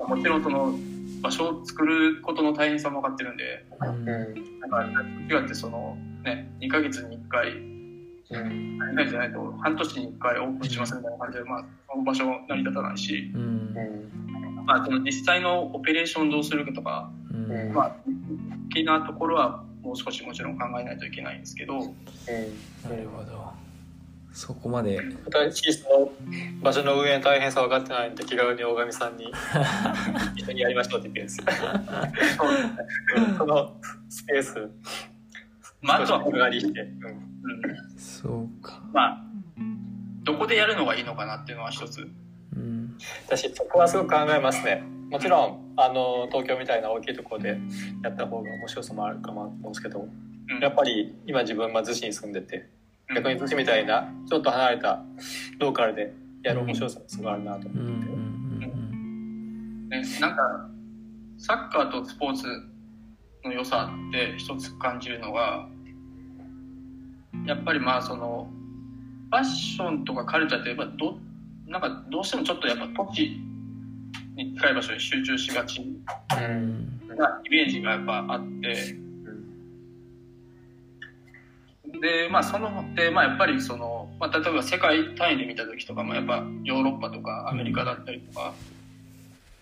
[0.01, 0.17] うん。
[0.17, 0.73] もちろんその
[1.21, 4.09] 場所を作ることの大変さも分かってるんでうん。
[4.09, 7.72] うんなんか違ってそのね2ヶ月に1回
[8.33, 8.79] うん。
[8.91, 13.41] 2ヶ月じゃないと半年に1回オープンしますみたいな感じで、まあ、その場所成り立たないし、うん。
[13.41, 14.65] うん。
[14.65, 17.51] まあ、その実際のオペレーションどうするかとか、うん。
[17.51, 17.73] うん。
[17.73, 17.95] まあ、
[18.73, 20.57] 的なところはもう少しもちろん。
[20.57, 21.41] 考えないといけないん。
[21.41, 23.53] ですけど、なるほど
[24.33, 26.11] そこまで私その
[26.61, 28.15] 場所の運営の大変さ分かってないん。
[28.15, 29.17] で気軽に大神さん。
[29.17, 29.31] に
[30.35, 31.27] 一緒にやりましょうって言ってるん。
[31.27, 31.45] ですよ
[33.37, 33.75] その
[34.09, 34.69] スペース
[35.83, 36.87] まあ、あとは少し、上がりして、うん。
[36.87, 37.99] うん。
[37.99, 38.81] そうか。
[38.93, 39.23] まあ、
[40.23, 42.07] どこでやるのがいいのかなっていうのは一つ。
[42.55, 44.83] うん私そこはすごく考えますね。
[45.09, 47.57] もちろんあの東京みたいな大きいところで
[48.03, 50.07] やった方が面白さもあるかも思うんですけど
[50.49, 50.59] うん。
[50.59, 52.69] やっぱり今自分は逗子に住んでて
[53.09, 53.15] うん。
[53.15, 55.03] 逆に逗子みたいなちょっと離れた
[55.59, 59.89] ローカルでやる面白さもすごいあるなと思って、うん。
[59.89, 60.69] ね、なんか
[61.37, 62.45] サッカーとスポーツ
[63.43, 65.67] の良さって一つ感じるのが
[67.45, 68.49] やっぱりまあその
[69.29, 71.17] ファッションとかカルチャーってやっぱど
[71.67, 73.41] なんかどうしてもちょっとやっぱ土地
[74.35, 75.81] に近い場所に集中しがち
[77.17, 79.03] なイメージがやっぱあって。
[82.01, 88.53] でまあそのでまあやっぱりその、まあ、例えば世界単位で見た時とかもやっぱヨーロッパとかアメリカだったりとか、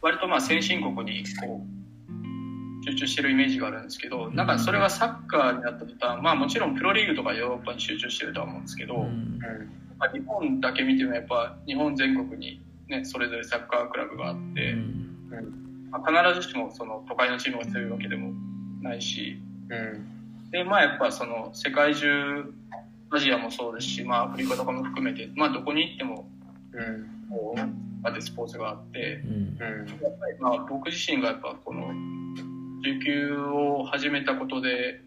[0.02, 1.81] 割とまあ先進国にこう
[2.84, 9.40] 集中してるイメージがあるんですけどなんかそれがサッカーになった途端まあもちろんプロリーグとかヨーロッパに集中してるとは思うんですけど、うん。
[10.00, 14.76] まあ日本だけ見てもやっぱ日本全国にねそれぞれサッカークラブがあって、
[15.92, 18.34] まあ、必ずしもその都会のチームが強いわけでも
[18.82, 19.40] ないし
[19.70, 20.50] うん。
[20.50, 22.52] でまあやっぱその世界中
[23.12, 26.28] アジアもそうですし、まあ、アフリカとかも含めて、まあ、どこに行っても
[26.74, 27.08] うん。
[27.30, 27.60] こう
[28.04, 29.34] あってスポーツがあってうん。
[29.34, 29.88] うん。
[30.04, 31.94] やっぱりまあ僕自身がやっぱこの
[32.82, 35.02] 琉球を始めたことで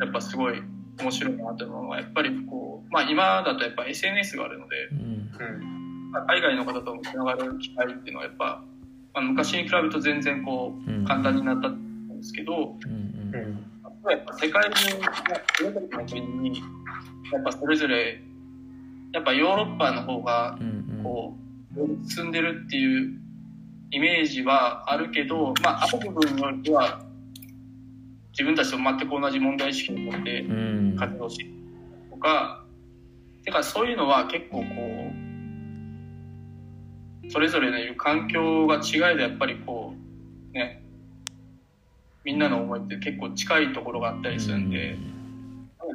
[0.00, 0.62] やっぱすごい
[1.00, 4.98] 面白いなと思うのはやっぱりこう、まあ、今だとやっぱ SNS があるので、うん。
[4.98, 5.78] うん
[6.10, 8.64] まあ海外の方ともつながる機会っていうのはやっぱ、
[9.12, 11.04] まあ、昔に比べると全然こううん。
[11.04, 12.92] 簡単になったんですけど、うん。
[12.92, 14.10] うん。
[14.10, 15.04] やっぱ世界中の
[15.56, 16.58] それぞれの国に
[17.32, 18.22] やっぱそれぞれ
[19.12, 21.00] やっぱヨーロッパの方がうん。
[21.02, 21.36] こ
[21.76, 22.32] う進ん。
[22.32, 23.20] でるっていう
[23.90, 27.02] イメージはあるけど、まあ、ある部分には
[28.32, 30.96] 自分たちと全く同じ問題意識を持ってうん。
[30.98, 31.50] 活動してる
[32.10, 32.64] とか、
[33.44, 34.64] てかそういうのは結構こ
[37.24, 39.94] うそれぞれのいる環境が違いでやっぱりこ
[40.50, 40.82] うね
[42.24, 44.98] みんなの思いって結構近いところがあったりするんで、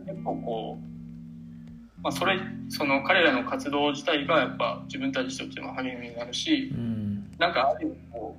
[0.05, 7.02] 結構こう、まあ、それその彼らの活動自体がやっぱ自分たちにとっても励みになるしうん
[7.43, 8.37] なんかある意味こ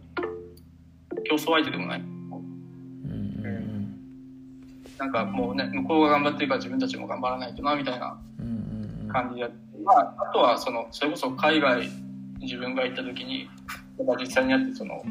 [1.12, 2.01] う競争相手でもない。
[2.01, 3.75] うんうん
[4.99, 8.19] なんかもうね向こうが頑張ってるから自分たちも頑張らないとなみたいな
[9.12, 11.90] 感じでやって、まあ、あとはそのそれこそ海外に
[12.40, 13.49] 自分が行った時に
[13.99, 15.03] やっぱ実際にやってその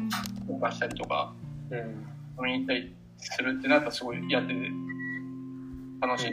[0.48, 1.32] 動かしたりとか
[1.70, 1.86] うん飲
[2.44, 4.54] みに行ったりするってなったらすごいやってて
[6.00, 6.30] 楽しい。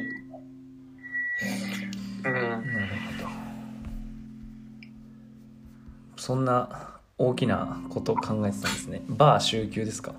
[2.23, 2.33] うん。
[2.33, 2.55] なる
[3.17, 3.29] ほど。
[6.15, 6.90] そんな
[7.29, 9.01] 大きなことを考えてたんですね。
[9.07, 10.13] バー週休ですか？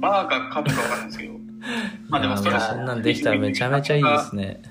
[0.00, 1.34] バーかカフェかわかんないですけど。
[2.08, 4.62] まあでもそれそんなんできたらめちゃめちゃいいですね。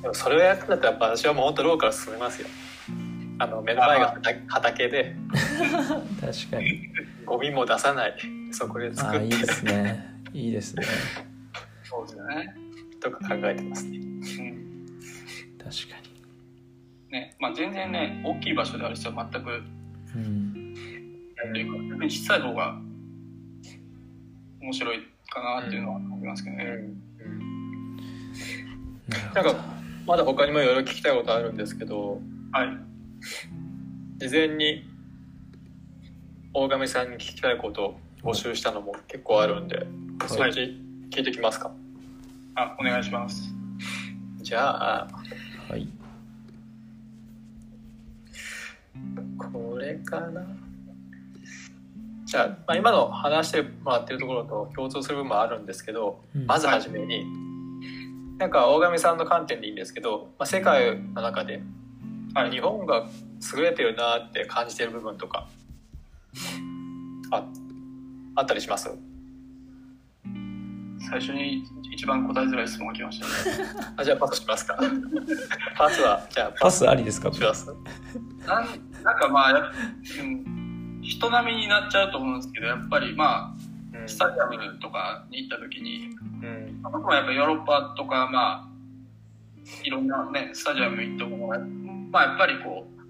[0.00, 2.48] でもそれをやったらやっぱ私はもう本当ローカル進めますよ。
[3.38, 5.16] あの目の前が畑畑で。
[6.20, 6.88] 確かに。
[7.26, 8.14] ゴミも出さない。
[8.50, 9.18] そこであ作って。
[9.18, 10.14] あいいですね。
[10.32, 10.84] いいですね。
[11.84, 12.54] そうですよね。
[13.00, 13.98] とか考えてますね。
[13.98, 14.06] うん。
[15.58, 15.96] 確か
[17.12, 19.54] ね、まあ全然ね、大きい場所である必要は全くに
[20.14, 20.74] うん
[21.52, 22.80] というか、逆に小さい方が
[24.62, 26.64] 面白いかなっていうのは思いますけどね。
[26.64, 26.94] なる
[29.34, 29.64] なんほどか
[30.06, 32.18] まだ他にもいろいろ聞きたいことあるんですけど
[32.52, 32.68] はい。
[34.18, 34.88] 事前に
[36.54, 39.86] 大神さんに聞きたいことを募集したのも結構あるんで、
[40.28, 41.70] そっち聞いてきますか？
[42.54, 43.52] あ、お願いします。
[44.40, 45.08] じゃあ
[45.68, 45.86] はい
[49.38, 50.46] これかな。
[52.24, 56.46] じゃあ、まあ、今の話してもらってるところと共通する部分もあるんですけど、うん。
[56.46, 57.26] まずはじめに、
[58.38, 61.62] なんか大神さんの観点でいいんですけど、まあ、世界の中で、
[62.34, 62.50] はい。
[62.50, 63.08] 日本が
[63.54, 65.46] 優れてるなって感じてる部分とか
[66.34, 66.40] 優
[67.30, 67.44] あ
[68.36, 68.90] あったりします？
[71.10, 73.68] 最初に一番答えづらい質問が来ましたね。
[73.96, 74.76] あじゃあパスしますか。
[75.76, 77.30] パスはじゃあパスありですか？
[77.32, 77.66] します
[78.46, 78.66] なん
[79.04, 79.72] なんかまあ
[80.20, 86.08] うん、人並みになっちゃうと思うんですけど、やっぱりまあ、スタジアムとかに行った時に、
[86.42, 86.82] うん。
[86.82, 88.68] 僕もやっぱヨーロッパとか、まあ、
[89.84, 91.48] いろんなね、スタジアム行っても、
[92.10, 93.02] まあやっぱりこう、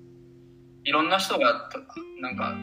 [0.84, 1.78] いろんな人がた
[2.20, 2.54] なんか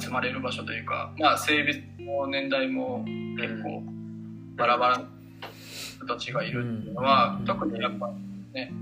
[0.00, 3.04] 集まれる場所というか、まあ性別も年代も
[3.38, 3.82] 結構
[4.56, 5.04] バラバラな
[5.98, 8.08] 人たちがいるっていうのは、うん特にやっぱ
[8.54, 8.72] ね、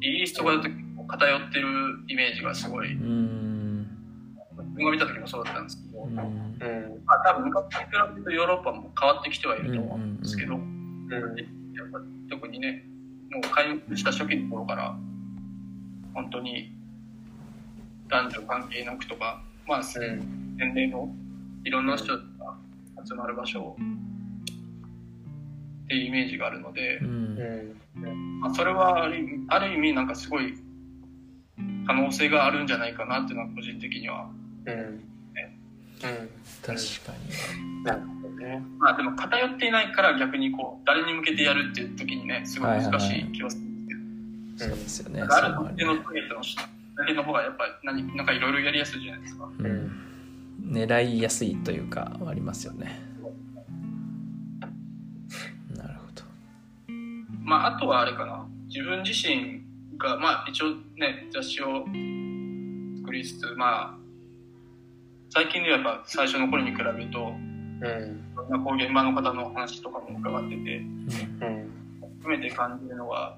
[0.00, 1.68] イギリスとかだと結構偏ってる
[2.08, 3.86] イメージがすごい、うん。
[4.58, 6.14] 自分が見た時もそうだったんですけど、うん。
[6.14, 6.30] まうん。
[7.06, 11.10] あ多分昔に比べるとヨーロッパも変わってきてはいると思うんですけど、うん。
[11.10, 11.98] やっぱ
[12.30, 12.84] 特にね、
[13.30, 14.96] もう開幕した初期の頃から、
[16.14, 16.76] 本当に
[18.08, 20.56] 男女関係なくとか、まあ、うん。
[20.56, 21.14] 年齢の
[21.64, 22.22] いろんな人が
[23.06, 23.76] 集まる場所
[25.92, 27.34] っていうイメージがあるのでう、うん。
[28.00, 30.54] んまあ、それはある意味ある意味なんかすごい
[31.86, 34.30] 可能性があるんじゃないかなっていうのは個人的には。
[34.66, 34.74] うん。
[34.74, 35.02] うん
[36.62, 37.84] 確かに。
[37.84, 38.62] なるほどね。
[38.78, 45.22] まあでも偏っていないから逆にこう誰に向けてやるっていう時にねすごい難しい気はするんですけど、そうですよね。
[45.22, 46.68] ある特定のターゲットの人だ
[47.06, 49.48] けの方がやっぱり何なんかいろいろやりやすいじゃないですか。
[49.58, 49.92] うん。
[50.64, 53.11] 狙いやすいというかありますよね
[57.52, 58.48] まああとはあれかな。
[58.68, 59.60] 自分自身
[59.98, 63.98] がまあ一応ね雑誌を作りつつまあ
[65.28, 68.22] 最近ではやっぱ最初の頃に比べるとうん。
[68.32, 70.86] いろんなこう現場の方の話とかも伺っててうん。
[71.42, 71.72] うん
[72.22, 73.36] 含めて感じるのは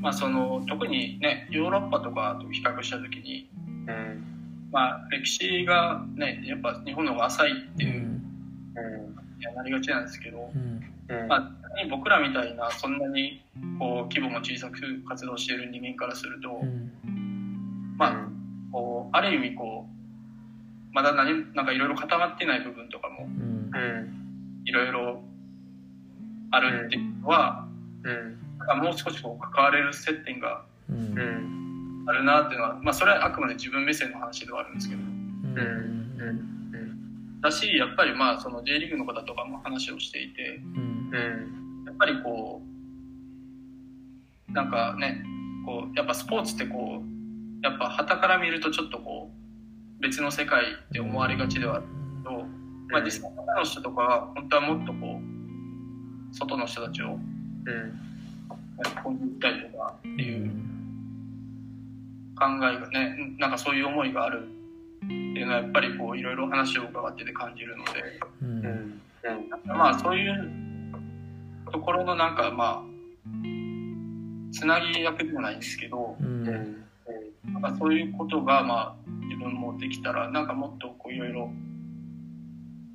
[0.00, 3.50] まあその特にねヨーロッパとかと比較した時に
[3.88, 4.24] うん。
[4.70, 10.82] まあ歴史がねやっぱ日本の方が浅いってういうんにはなりがちなんですけど、うん。
[11.08, 11.28] うん。
[11.28, 11.50] まあ、
[11.90, 13.42] 僕らみたいなそんなに
[13.78, 16.92] こう規模も小さく活動している人間からすると、うん。
[17.96, 18.28] まあ
[18.70, 23.28] こうある意味こうまだ何なんかいろいろ固まってない部分とかも
[24.64, 25.22] いろいろ
[26.52, 27.66] あるっていうのは、
[28.04, 28.82] うん。
[28.82, 31.18] もう少しこう関われる接点がうん。
[31.18, 32.04] うん。
[32.06, 35.00] あるなっていうのは、まあ、それはあくまで自分目線の話ではあるんですけど。
[35.00, 35.58] うん。
[36.18, 36.59] うん
[37.40, 41.10] だしやっぱりまあその J リーグの方とかも話をしていてうん。
[41.12, 41.84] うん。
[41.86, 42.62] やっぱりこ
[44.48, 45.22] うなんかね
[45.64, 49.30] こうやっぱスポーツってこうやっぱ旗から見るとちょっとこ
[49.98, 51.84] う別の世界って思われがちではある
[52.24, 52.44] けど、
[52.90, 57.20] まあ、実際中の人とかは本当はもっとこう外の人たちをうん
[59.02, 60.66] こんに行ったりとかってういうん。
[62.38, 64.48] 考えがねなんかそういう思いがある
[65.30, 67.90] っていうのはやっぱりこういろいろ話を伺ってて感じるので。
[68.42, 68.66] うん。
[68.66, 69.00] うん。
[69.66, 70.50] まあそういう
[71.70, 72.90] ところのなんかまあ
[74.52, 76.48] つなぎ役でもないんですけどうん。
[76.48, 77.52] うん。
[77.52, 81.50] なんかそういうことがまあ自分もできたらなんかもっとこういろいろ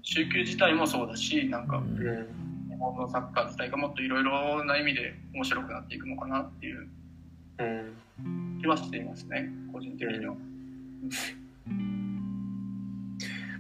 [0.04, 2.28] 宗教自体もそうだしなんかうん。
[2.69, 6.88] 日本のサッカー自体がもっといろいろな意味で面白くなっていくのかなっていう
[7.60, 8.60] うん。
[8.62, 10.36] 気はしていますね個人的には。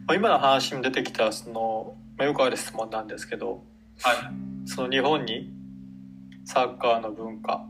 [0.07, 3.63] まあ今の話に出てきたその、まあ、よくある質問なんですけど
[4.01, 4.15] はい。
[4.67, 5.51] その日本に
[6.43, 7.65] サッカーの文化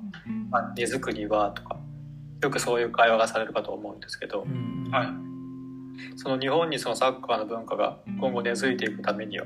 [0.76, 1.78] 根付くにはとか
[2.42, 4.90] よくそういう会話がされるかと思うんですけどうん。
[4.92, 5.08] はい。
[6.18, 9.46] その日本にそのサッカーの文化が今後根付いていくためには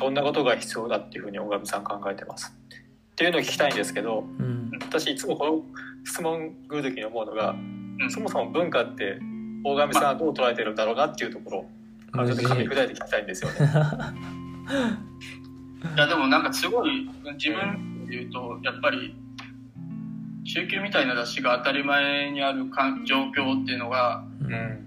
[0.00, 2.52] どんなことが必要だっていうふうに大上さん考えてます。
[3.12, 4.70] っていうのを聞きたいんですけどうん。
[4.82, 5.62] 私いつもこの
[6.04, 7.54] 質問来る時に思うのがう
[8.06, 9.18] んそもそも文化って
[9.62, 11.66] 大上さんはどう捉えてるんだろうなっていうところ
[12.22, 13.56] をちょっと噛み砕いて聞きたいんですよね。
[15.96, 19.14] いやでもなんかすごい自分で言うとやっぱり
[20.44, 24.80] 宗教みたいな雑誌が当たり前にあるかん状況っていうのがうん。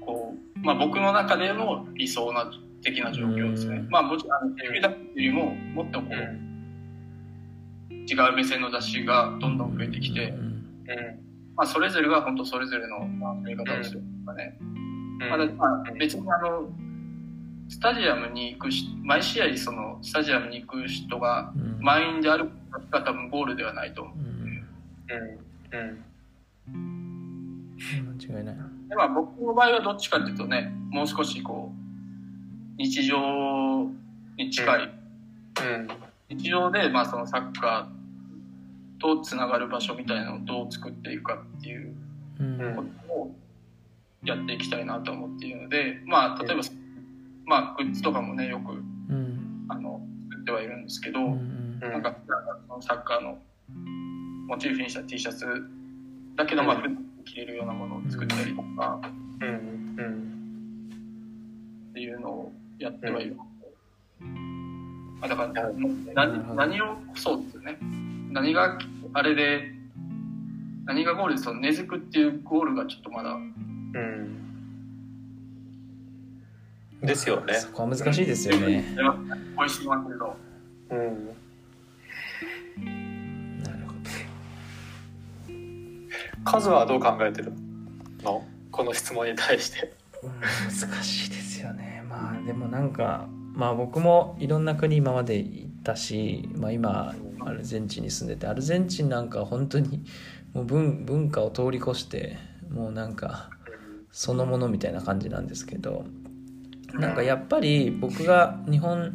[0.00, 2.50] こう、まあ、僕の中での理想な
[2.82, 3.78] 的な状況ですね。
[3.78, 3.88] うん。
[3.90, 6.46] まあもちろんテレビだけよりももっとこう、うん
[8.08, 10.64] 違う目線の雑誌がどんどん増えてきて、うん。
[11.56, 14.00] まあ、それぞれが本当それぞれのまあ見方をする。
[14.00, 14.56] とかね。
[14.60, 14.64] う
[15.26, 15.30] ん。
[15.30, 16.68] まだまあ別にあの
[17.68, 21.82] スタジアムに行くし毎試合そのスタジアムに行く人がうん。
[21.82, 24.16] 満員であることが多分ゴールではないと思う。
[24.18, 24.66] うん。
[25.72, 26.04] うん。
[26.68, 28.70] うん間違いないな。
[28.88, 33.88] でまあ僕の場合はどっちかっていうとねもう少しこう日常
[34.36, 34.84] に近い、う
[35.78, 35.88] ん。
[36.36, 41.94] 日常でまあそのサッカーとつながる場所みたいなのをどう作っていくかっていう
[42.40, 42.74] うんうん。
[42.76, 43.34] ことを
[44.26, 46.62] やっていきたいなと思っているのでまあ例えば
[47.46, 48.74] まあグッズとかもねよくう
[49.14, 49.66] ん。
[49.68, 50.00] あの
[50.30, 52.16] 作ってはいるんですけど、うんうんなんか
[52.66, 53.38] そのサッカーの
[54.48, 55.46] モチーフにした T シャツ
[56.34, 59.00] だけどまあうん普段着れるようなものを作ったりとか
[59.40, 59.52] うんう
[60.02, 60.90] ん
[61.90, 63.36] っていうのをやってはいる
[65.20, 65.70] あ、だから
[66.14, 67.78] 何何をそうですよね。
[68.30, 68.78] 何が
[69.12, 69.72] あれで
[70.84, 73.36] 何がゴールでその根付くっていうゴールがちょっとまだ
[73.94, 74.36] うん。
[77.06, 77.54] ですよね。
[77.54, 78.84] そこは難しいですよね。
[79.58, 80.36] 美味しいますけど。
[80.90, 81.26] うん。
[83.62, 83.98] なるほど。
[86.44, 87.52] 数はどう考えてる
[88.22, 88.44] の？
[88.70, 89.92] この質問に対して。
[90.22, 90.72] うん難
[91.04, 92.02] しいですよね。
[92.08, 100.04] まあでもなんかまあ僕もいろんな国今まで行ったし、まあ、今アルゼンチンに住んでてアルゼンチンなんか本当に
[100.52, 102.38] もう文文化を通り越して
[102.70, 103.50] もうなんか
[104.16, 106.06] そのものみたいな感じなんですけど
[106.94, 109.14] なんかやっぱり僕が日本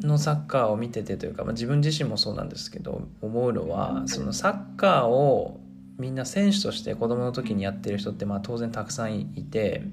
[0.00, 5.60] のサッカーを見ててというか、まあ、自分自身もそうなんですけど思うのはそのサッカーを
[5.96, 9.84] みんな選手として子供の時にやってる人ってまあ当然たくさんいて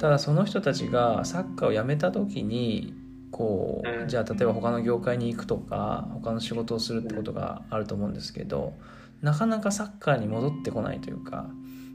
[0.00, 2.94] ただその人たちがサッカーをやめた時に
[3.30, 4.08] こううん。
[4.08, 8.72] じゃあ例えば他の業界に行くとか他の仕事をするってことがあると思うんですけど
[9.20, 11.50] なかなかサッカーに戻ってこないというか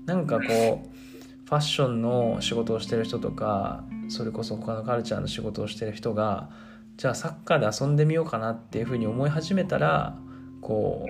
[0.10, 6.49] なんかこうファッションの仕事をしてる人とかそれこそ他のカルチャーの仕事をしてる人が
[6.97, 10.18] じゃあサッカーで遊んでみようかなっていうふうに思い始めたら
[10.62, 11.05] こ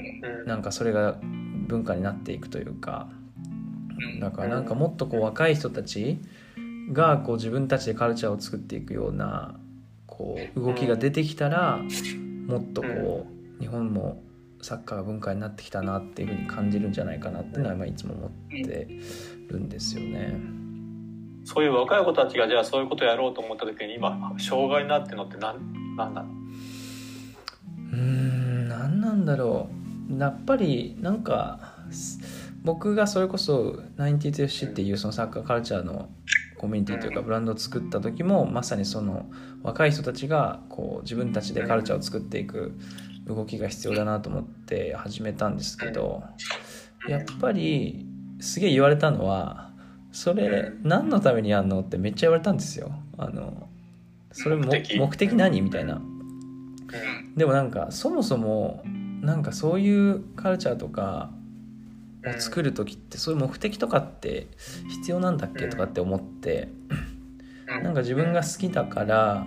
[0.45, 1.17] うなんかそれが
[1.67, 3.07] 文化になっていくというか
[4.19, 6.19] だからなんかもっとこう若い人たち
[6.91, 9.55] がこう自分たちでカルチャーを作っていくような
[10.07, 11.79] こう動きが出てきたら
[12.47, 13.27] もっとこ
[13.59, 14.21] う日本も
[14.61, 20.39] サッカーが文化になってきたなっていうふうに感じるんじゃないかなっていうのはまあいつも思ってるんですよね。
[21.45, 26.29] そういう若い子たちがじゃあそういうことをやろうと思った時に今障害になってるのって何何なの？
[27.91, 29.69] うーん何なんだろ
[30.11, 30.19] う。
[30.19, 32.19] やっぱりなんかす
[32.63, 36.09] 僕がそれこそ 90FC っていうそのサッカーカルチャーの
[36.57, 39.27] コミュニティというかブランドを作った時もまさにその
[39.63, 42.77] 若い人たちがこう自分たちでカルチャーを作っていく
[43.25, 46.21] 動きが必要だなと思って始めたんですけど
[47.07, 48.09] やっぱり
[48.39, 49.71] すげえ言われたのは
[50.11, 52.91] それ何のためにやんのってめっちゃ言われたんですよ。
[53.17, 53.67] あの
[54.31, 55.33] それも目的？
[55.35, 55.61] 何？
[55.61, 56.01] みたいな。
[57.35, 58.81] でもなんかそもそも
[59.21, 61.29] なんかそういうカルチャーとか
[62.25, 64.47] を作る時ってそういう目的とかって
[64.89, 65.67] 必要なんだっけ？
[65.67, 66.69] とかって思って
[67.83, 69.45] なんか自分が好きだから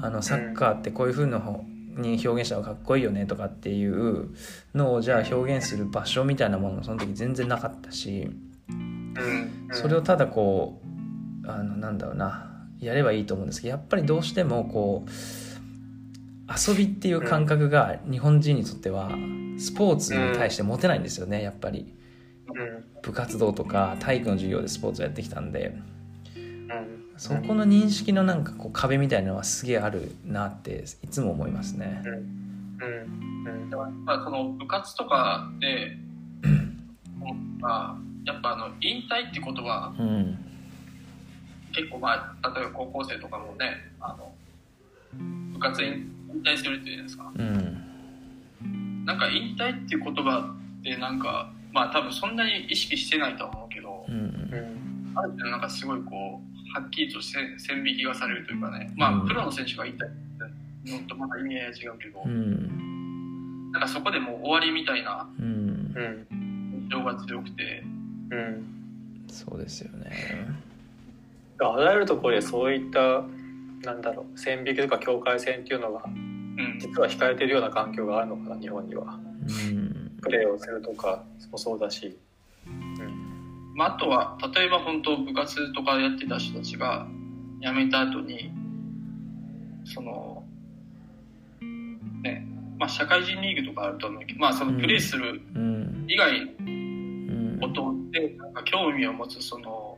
[0.00, 1.64] あのサッカーってこういう風の
[2.00, 4.34] に表現したらかっこいいよねとかっていう
[4.74, 8.30] のをじゃあ表現する場所みたいなものもその時全然なかったし
[9.72, 10.80] それをただこ
[11.44, 15.10] うあのなんだろうなやればいいと思うんですけどやっぱりどうしてもこう
[16.70, 19.10] 遊びっていう感覚が日本人にとっては
[19.58, 21.94] スポーツに対して持てないんですよねやっぱり。
[23.02, 25.76] 部活動とか体育の授業でスポーツをやってきたんで
[27.18, 32.02] そこの認識のなんかこう壁みたいなのはすげえあるなっていつも思いますね。
[33.70, 35.96] だからやっぱその部活とかで
[37.20, 40.38] 思ったやっぱあの引退って言葉うん
[41.74, 44.32] 結構まあ例えば高校生とかもねあの
[45.52, 46.08] 部活引
[46.44, 47.32] 退するって言うんですか。
[47.34, 55.12] うんなんか引退っていう言葉ってなんかまあ多分そんなに意識してないとは思うけどうん。
[55.14, 58.92] ある程度なんかすごいこうはっきりとせ線引きがされるというかね。
[58.96, 60.10] まあうんプロの選手が引退っ
[60.84, 63.72] てのとまた意味合いは違うけど、うん。
[63.72, 65.94] なんかそこでもう終わりみたいなうん。
[66.30, 67.82] 印象が強くて。
[69.28, 70.10] そうですよね。
[71.60, 73.22] あらゆるところでそういった
[73.82, 76.78] なんだろう線引きとか境界線っていうのがうん。
[76.80, 79.18] 実は控えてるような環境があるのかな日本には。
[79.68, 80.12] うん。
[80.20, 82.16] プレーをするとかもそうだし、
[83.78, 87.06] まあ、あとは例えば本当部活とかやってた人たちが
[87.62, 88.50] 辞めた後に
[89.84, 90.42] その
[92.24, 92.44] ね
[92.76, 96.06] まあ社会人リーグとかあると思うけどまあそのプレーするうん。
[96.08, 96.70] 以外のう
[97.56, 97.58] ん。
[97.60, 99.96] ことでなんか興味を持つその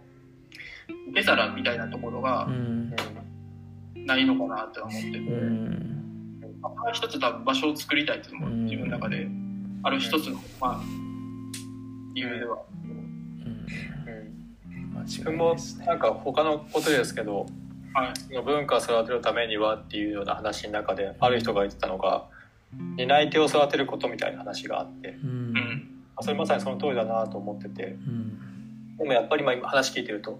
[1.12, 2.94] 受け皿みたいなところがうん。
[4.04, 6.40] ないのかなって思ってて、うん。
[6.60, 8.40] まあ、一つ多分場所を作りたいっていう。
[8.42, 9.26] のも自分の中で。
[9.82, 10.82] ある一つのまあ
[12.14, 12.58] 理由では
[14.94, 15.56] 間違い自分も
[15.86, 17.46] なんか他のことですけど
[17.92, 18.42] はい。
[18.44, 22.26] 文化を育てるためにはっていうような話の中である人が言ってたのが
[22.96, 25.18] 担い手を育てることみたいな話があって。
[25.24, 25.28] うん。
[25.28, 25.88] うん。
[26.20, 27.84] それまさにその通りだなと思ってて。
[27.84, 28.96] うん。
[28.96, 30.38] でもやっぱり今今話聞いてると、ま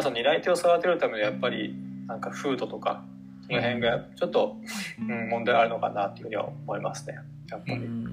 [0.00, 1.74] あ、その担い手を育てるためにはやっぱり
[2.06, 3.02] なんか風土とか
[3.46, 4.56] その辺がちょっと、
[5.00, 7.18] うん、問題あるのかなっていうふうには思いますね。
[7.50, 7.74] やっぱり。
[7.74, 8.04] うん。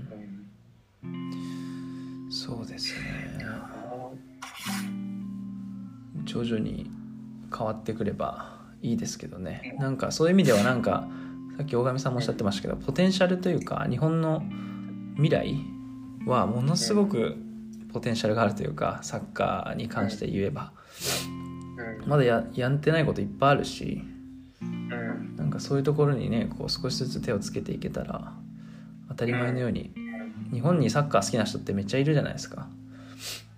[1.04, 1.46] うん
[2.32, 3.46] そうですね
[6.26, 6.90] 徐々に
[7.56, 9.76] 変わってくればいいですけどね。
[9.80, 11.08] なんかそういう意味ではなんか
[11.58, 14.44] さっき大神さんもおっしゃってましたけどポテンシャルというか日本の
[15.16, 15.56] 未来
[16.26, 17.38] はものすごく
[17.94, 20.74] ポテンシャルがあるというかサッカーに関して言えば。
[22.04, 22.10] うん。
[22.10, 24.02] まだややってないこといっぱいあるし
[24.62, 25.36] うん。
[25.38, 28.34] なんかそういうところにねこう少しずつ手をつけていけたら
[29.10, 29.94] 当たり前のように
[30.52, 32.68] 日本にサッカー好きな人ってめっちゃいるじゃないですか。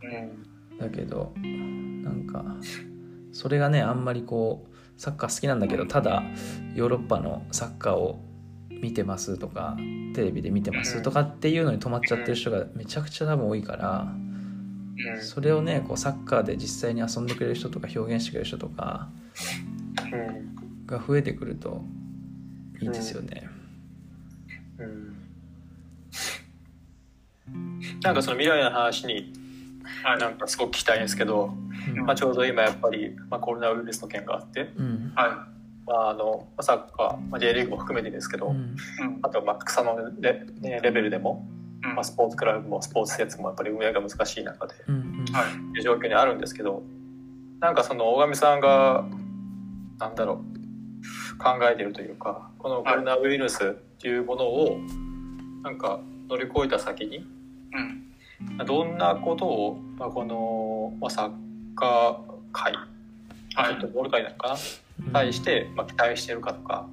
[0.03, 0.79] うん。
[0.79, 1.33] だけど
[2.27, 2.43] か
[3.31, 6.23] それがねあんまりこうサッカー好きなんだけどただ
[6.75, 8.19] ヨーロッパのサッカーを
[8.69, 9.77] 見てますとか
[10.13, 14.07] テレビで見てますとかっていうのに止まっちゃってる人がめちゃくちゃ多分多いから
[15.15, 15.21] うん。
[15.21, 19.09] それをねこうサッカーで実際に遊んでくれる人とか表現してくれる人とか
[20.11, 20.85] うん。
[20.85, 21.83] が増えてくると
[22.81, 23.47] いいですよね。
[24.79, 25.17] うん。
[28.01, 29.33] なんかその未来の話に
[30.03, 31.53] はいなんかすごく聞きたいんですけど、
[31.95, 32.05] うん。
[32.05, 35.11] まあ、ちょうど今やっぱり、まあ、コロナウイルスの件があって、うん。
[35.15, 35.47] は
[35.85, 38.75] まあ、あのまあサッカー、まあ、J リーグも含めてですけど、うん。
[39.21, 41.47] あとまあ草のレ,、ね、レベルでも、
[41.83, 41.95] うん。
[41.95, 44.95] まあ、スポーツクラブもスポーツ施設もやっぱり運営が難しい中でうん。
[44.95, 46.83] うんはいいう状況にあるんですけど
[47.59, 49.05] なんかその大神さんが
[49.99, 50.43] なんだろ
[51.33, 54.77] う考えてるというかこのコロナウイルスっていうものを
[55.63, 58.06] なんか乗り越えた先にうん
[58.65, 61.31] どんなことを、まあ、この、まあ、サッ
[61.75, 62.17] カー
[62.51, 62.73] 界
[63.55, 63.73] はい。
[63.73, 64.55] フットボール界なのかな、
[65.11, 66.87] 対して、まあ、期待してるかとか。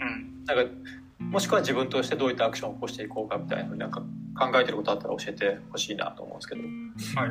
[0.00, 0.44] うん。
[0.46, 0.72] なんか
[1.18, 4.00] もしくは自分としてどういったアクションを起こしていこうかみたいななんか
[4.38, 6.62] 考えてることあったら教えてほしいなと思うんですけど。
[7.20, 7.30] はい。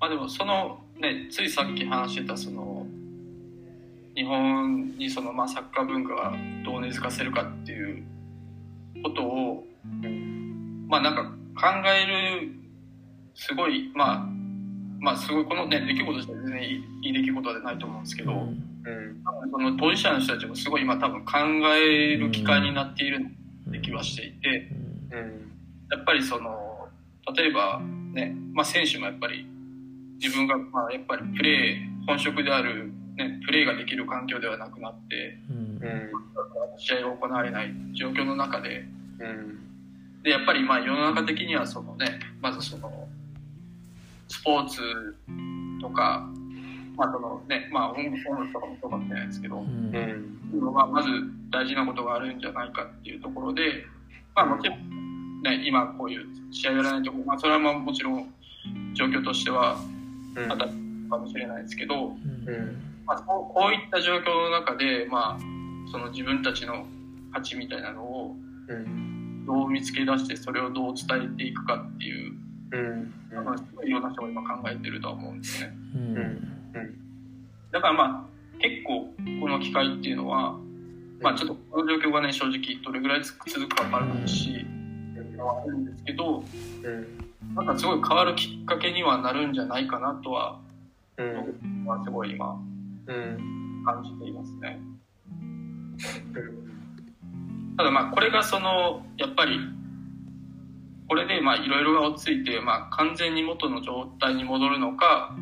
[0.00, 2.86] まあでもそのねついさっき話してたその
[4.14, 6.34] 日本にそのまあサッカー文化が
[6.64, 8.04] どう根付かせるかっていう
[9.02, 9.66] ことを
[10.02, 10.23] うん
[10.94, 12.52] まあなんか考える
[13.34, 14.26] すごいまあ
[15.00, 18.38] まあすごいこのね出来事自体全然いい出来事ではないと思うんですけど、うん。
[18.38, 19.22] うん。
[19.50, 21.32] その当事者の人たちもすごい今多分考
[21.74, 23.26] える機会になっている
[23.82, 24.70] 気はしていて、
[25.10, 25.18] うん。
[25.18, 25.52] うん。
[25.90, 26.88] やっぱりその
[27.36, 27.80] 例えば
[28.12, 29.44] ね、まあ、選手もやっぱり
[30.22, 36.10] 自分がまあやっぱりプレー本職である、ね、プレーができる環境ではなくなってうんうん。
[36.78, 38.84] 試合が行われない状況の中で
[39.18, 39.64] うん
[40.24, 43.06] でやっぱりまあ世の中的にはそのねまずその
[44.28, 44.80] スポーツ
[45.80, 46.26] とか、
[46.96, 50.38] まあそのねまあ、音楽とかもそうかもしれないですけど、うん。
[50.52, 50.74] うん。
[50.74, 51.08] まあ、まず
[51.50, 53.84] 大事なことがあるんじゃないかっていうところで、
[54.34, 58.32] まあ、もちろん、ね、今こういう試合やらないところ、まあ、それはまあもちろん
[58.94, 59.76] 状況としては
[60.36, 60.48] うん。
[60.48, 60.70] 当たる
[61.10, 62.16] かもしれないですけど、うん。
[63.04, 66.86] まあ、こうこういった状況の中で、まあ、その自分たちの
[67.30, 68.36] 価値みたいなのを
[68.68, 69.03] うん
[69.46, 72.32] どう見つけ出してそれをどう伝えていくかっていう、
[72.72, 73.44] うん。
[73.44, 75.72] まあ、すごいいろんな人が今考えてるとは思うんですね。
[75.94, 76.54] うん。
[77.70, 80.56] だからまあ結構この機会っていうのは、
[81.20, 83.38] まあちょっとこの状況がね正直どれぐらい続
[83.68, 84.64] くか分からないし、
[85.38, 86.44] はあるんですけど
[86.82, 87.54] うん。
[87.54, 90.60] なんかすごい変わるきっかけにはなるんじゃないかなとは
[91.18, 91.84] うん。
[91.84, 92.60] 僕はすごい今
[93.06, 93.82] うん。
[93.84, 94.80] 感じていますね。
[97.76, 99.58] ただまあこれがそのやっぱり
[101.08, 105.36] これでまあいろいろが落ち着いてまあ完全に元の状態に戻るのか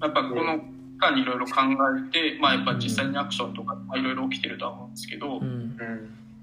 [0.00, 0.64] やっぱこの期
[0.98, 5.40] 間にいろいろ考えてまあやっぱ実際にアクションとかまあいろいろ起きてるとは思うんですけど、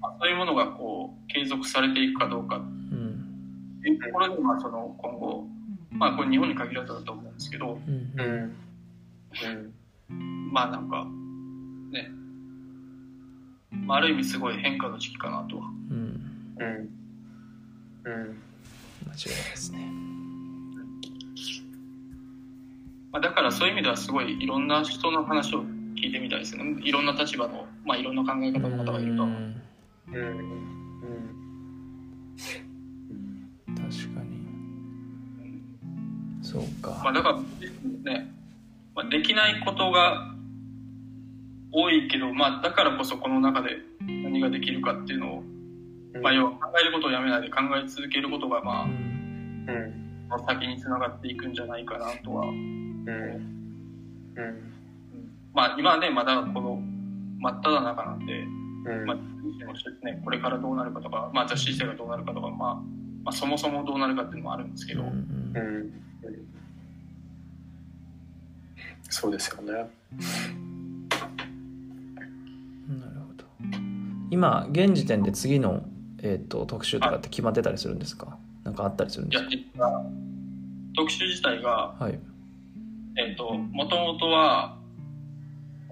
[0.00, 2.56] まあそういうものがこう継続されていくかどうか。
[2.56, 3.24] うん。
[3.78, 5.46] っていうところでまあその今後
[5.90, 8.12] まあこれ日本に限らずだと思うんですけどうん。
[8.16, 8.56] うん。
[10.10, 10.52] うん。
[10.52, 11.06] まあなんか
[11.90, 12.10] ね、
[13.70, 15.64] まあ、ある意味すごい変化の時期かなとは。
[15.90, 16.56] うん。
[16.58, 16.88] うん。
[18.04, 18.12] うん。
[18.12, 19.92] 間違いないですね。
[23.10, 25.64] まあ、だからそういう意味ではすごいいろんな人の話を
[25.96, 26.64] 聞いてみたいですね。
[26.82, 29.62] いろんな立場の、まあ、いろんな考え方の方がいるとううん。
[30.06, 31.34] うん。
[33.74, 34.38] 確かに。
[36.42, 37.38] そうか、まあ、だから
[38.12, 38.30] ね、
[38.94, 40.34] まあ、できないことが
[41.72, 45.42] 多いけど、まあ、だからこそこの中で何ができるかっていうのを、
[46.22, 48.90] まあ、要は考えることをやめないで考え続けることが、まうん。
[49.68, 49.98] うん
[50.30, 53.06] あ、先につながっていくんじゃないかなとは、うん。
[54.36, 54.72] うん。
[55.54, 56.80] まあ、今はねまだこの
[57.38, 58.46] 真っ只中なんで、う
[58.92, 59.06] ん。
[59.06, 59.16] まあ
[60.04, 62.74] ね、これからどうなるかとか、まあ、雑誌自体がどうなるかとか、まあ
[63.24, 65.08] まあ、そもそもどうなるかっていうのもあるんですけど、うん。
[65.54, 65.92] うん。
[69.10, 69.90] そうですよね。
[72.88, 73.44] なるほど。
[74.30, 75.84] 今現時点で次の、
[76.22, 78.38] えー、と特集とかって決まってたりするんですか？
[78.64, 79.44] なんかあったりするんです
[79.78, 80.02] か？
[80.96, 82.18] 特集自体がはい。
[83.16, 84.76] えっ、ともともとは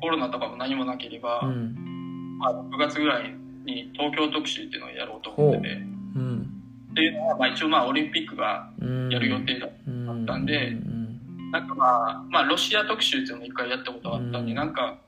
[0.00, 2.36] コロナとかも何もなければ、うん。
[2.38, 3.34] まあ、6月ぐらい
[3.64, 5.68] に東京特集っていうのをやろうと思ってて。
[6.16, 6.18] う。
[6.18, 6.52] ん。
[6.90, 9.08] っていうのは、まあ、一応まあオリンピックがうん。
[9.10, 10.68] やる予定だうんったんで。
[10.68, 11.50] うん。
[11.50, 14.54] なんかまあ、まあ、ロシア特集っていうのも一回やったことがあったんで、うん。
[14.54, 14.98] なんか、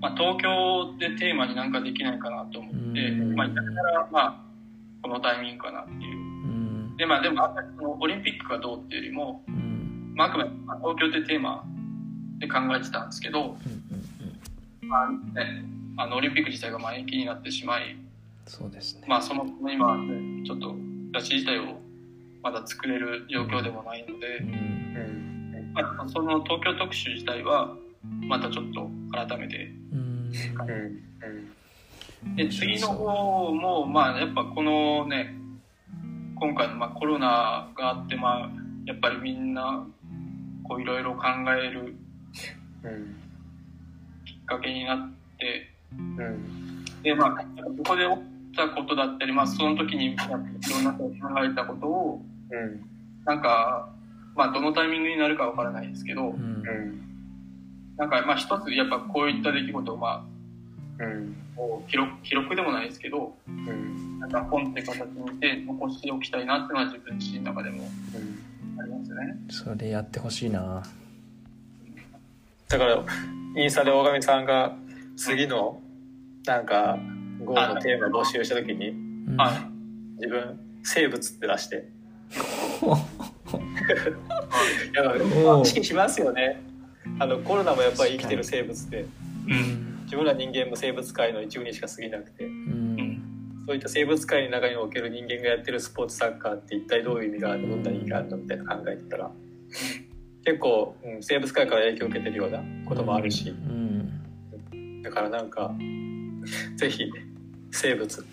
[0.00, 3.34] まあ、東京でテーマになんかできないかなと思って、うん。
[3.34, 4.40] まあ、だからまあ、
[5.02, 6.16] このタイミングかなっていう。
[6.16, 6.20] う
[6.92, 6.96] ん。
[6.96, 7.36] で、まあ、でも、
[7.80, 10.12] のオリンピックがどうっていうよりも、うん。
[10.14, 11.64] まあ、あくまでまあ東京ってテーマ
[12.38, 13.80] で考えてたんですけど、うん
[14.88, 15.64] まあね、
[15.96, 17.96] あの、オリンピック自体がまあ延期になってしまい、
[18.46, 19.04] そうですね。
[19.06, 20.74] まあ、その、今、ね、ちょっと、
[21.12, 21.78] 雑誌自体を
[22.42, 24.40] まだ作れる状況でもないので。
[25.72, 29.70] まあ、その東京特集自体は、またちょっと改めて。
[32.36, 35.34] で次の方もまあやっぱこのね
[36.36, 38.50] 今回のまあコロナがあってまあ
[38.86, 39.86] やっぱりみんな
[40.68, 41.22] こういろいろ考
[41.58, 41.96] える
[42.82, 43.16] うん。
[44.24, 46.84] きっかけになってうん。
[47.02, 47.44] でまあこ
[47.86, 48.10] こで起
[48.52, 52.80] きたことだったりまあその時にいろんなこと考えたことをうん。
[53.24, 53.88] なんか
[54.34, 57.09] まあどのタイミングになるかわからないですけどうんうん。
[58.00, 60.26] なんかまあ一つやっぱこういった出来事をま
[60.98, 61.36] あうん。
[61.54, 64.18] こう記録記録でもないですけどうん。
[64.18, 68.80] なんか本って形にして残しておきたいなっていうのは自分自身の中でもうん。
[68.80, 69.36] ありますね。
[69.50, 70.82] それやってほしいな
[72.68, 73.04] だから、
[73.56, 74.76] インスタで大神さんが
[75.16, 75.82] 次の、
[76.46, 76.96] なんか、
[77.44, 79.52] ゴールのテーマ募集したときに、うんはい
[80.18, 81.76] 自分、生物って出して。
[81.76, 81.86] やっ
[85.44, 86.62] おうぱ意識しますよね。
[87.20, 89.04] あの、コロナもやっぱり生きてる生物で、
[89.46, 90.00] うん。
[90.04, 93.22] 自分ら人間も生物界の一部にしか過ぎなくて、うん。
[93.66, 97.76] そういった生物界の中における人間がやってるスポーツサッカーって一体どういう意味があるの？
[97.76, 98.38] どんな意味があるの？
[98.38, 99.30] みたいな考えてたら、
[100.44, 105.02] 結構、うん、生物界から影響を受けてるようなこともあるし、うん。
[105.02, 105.72] だからなんか、
[106.76, 107.04] ぜひ、
[107.70, 108.24] 生物、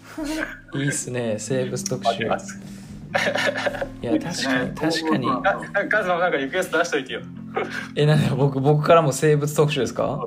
[0.74, 1.36] いいっすね。
[1.38, 2.24] 生物特集。
[2.24, 5.28] いや確かに確かに。
[5.30, 7.22] あカズマなんかリクエスト出しといてよ。
[7.96, 10.20] えなんだ僕僕からも生物特集ですか？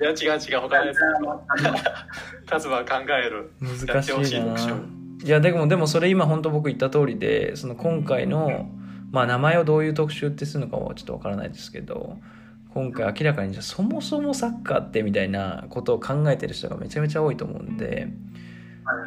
[0.00, 0.98] いや違う違う、他のやつ。
[2.46, 3.52] カズマは考える。
[3.60, 4.56] や難ししいな
[5.22, 8.70] いやでもでもそれ今本当僕言った通りでその今回の
[9.10, 12.16] まあ名前をどういう特集ってするのかはちょっとわからないですけど
[12.72, 18.08] 今回明らかにじゃあそもそもサッカーってみたいなことを考えてる人がめちゃめちゃ多いと思うんで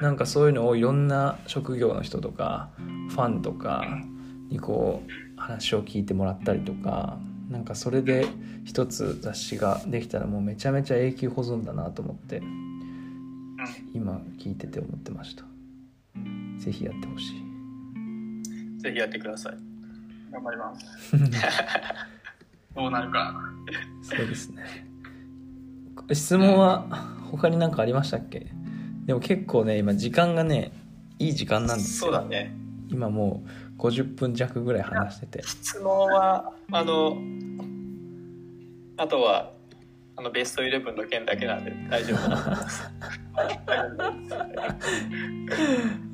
[0.02, 2.70] なんかそういうのをいろんな職業の人とか
[3.10, 3.84] ファンとか
[4.50, 7.18] にこう話を聞いてもらったりとか
[7.54, 8.26] なんかそれで
[8.66, 12.42] 一つ雑誌ができたらもうめちゃめちゃ永久保存だなと思って
[13.94, 15.44] 今聞いてて思ってました
[16.58, 19.54] ぜひやってほしいぜひやってください。
[20.32, 20.86] 頑張ります。
[22.76, 23.34] どうなるか。
[24.02, 24.64] そうですね
[26.12, 26.88] 質問は
[27.32, 28.48] 他に何かありましたっけ
[29.06, 30.72] でも結構ね今時間がね
[31.20, 32.56] いい時間なんですよそうだね。
[32.90, 35.44] 今もう50分弱ぐらい話してて。
[35.44, 37.18] 質問は、あの、
[38.98, 39.52] あとは、
[40.16, 42.92] あのベストイレブンの件だけなんで大丈夫だと思います。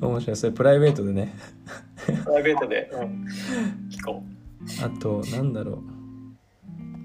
[0.00, 0.36] 面白い。
[0.36, 1.34] それプライベートでね。
[2.24, 3.26] プライベートで、うん、
[3.90, 4.22] 聞こ
[4.82, 5.82] あとなんだろ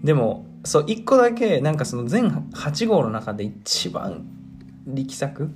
[0.03, 0.06] う。
[0.06, 4.26] でもそう1個だけなんかその全8号の中で一番
[4.86, 5.49] 力作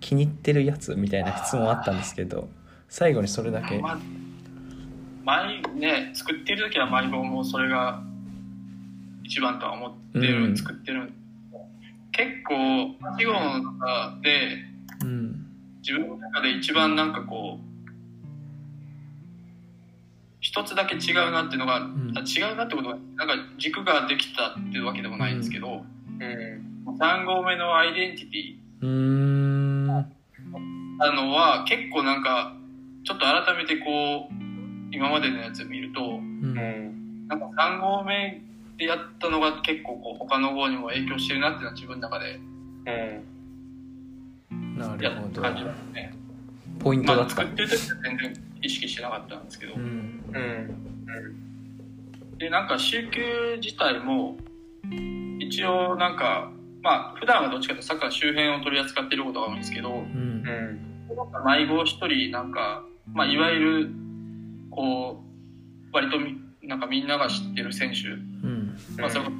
[0.00, 2.48] 気に入ってるやつみたいな質問あったんですけど
[2.88, 3.78] 最後にそれだけ。
[3.78, 3.98] まあ、
[5.24, 8.02] 毎ね、作ってる時は毎号もそれが
[9.24, 11.12] 一番とは思ってる、うん作ってる。
[12.12, 14.64] 結構、8号の中で、
[15.02, 15.46] うん
[15.82, 17.90] 自分の中で一番なんかこう、
[20.40, 25.84] 一つだけ違うなっていうのが、んあ違うなってことは、なんか軸ができたっていうわけでもないんですけど、
[26.18, 26.24] う。
[26.24, 26.70] うん。
[26.98, 29.90] 3号目のアイデンティティうーん
[30.98, 32.54] あのは結構なんか
[33.04, 34.49] ちょっと改めてこう
[34.90, 37.28] 今までのやつを見るとうんうん。
[37.28, 38.42] なんか3号目
[38.76, 42.40] でやったのが結構こう他の号にも影響してるなっていうのは自分の中で
[42.86, 43.40] うん。
[44.80, 46.14] やなるほど感じなんですね。
[46.78, 50.38] ポイントだまあった作ってる時は全然意識してなかったんですけど、うんう
[52.32, 52.38] ん。
[52.38, 54.36] でなんか週休自体も
[55.38, 56.50] 一応なんか
[56.82, 60.80] まあ普段はどっちかというとサッカー周辺を取り扱っていることが多いんですけどうんうん。
[61.44, 63.90] 迷子一人なんか、まあ、いわゆる
[64.70, 68.08] こう割とみなんかみんなが知ってる選手。
[68.08, 68.12] う
[68.50, 68.76] ん。
[68.96, 69.36] まあ、それこそ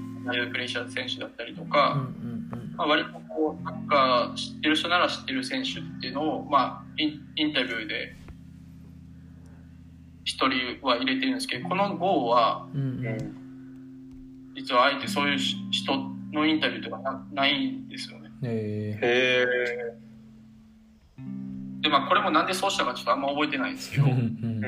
[0.50, 8.14] プレッシャー選手だったりとうんか、うんまあ、割とこうサッカー知ってる人なら知ってる選手っていうのを、まあ、インインタビューで
[10.24, 13.06] 一人は入れてるんですけどこの号はうんうん。
[13.06, 13.40] うん
[14.54, 15.92] 実はあえてそういう人
[16.32, 18.30] のインタビューとかなないんですよね。
[18.42, 19.46] えへ
[21.18, 21.20] え
[21.80, 24.04] でまあこれもなんでそうしたかちょっとあんま覚えてないんですけど。
[24.04, 24.60] ーうん。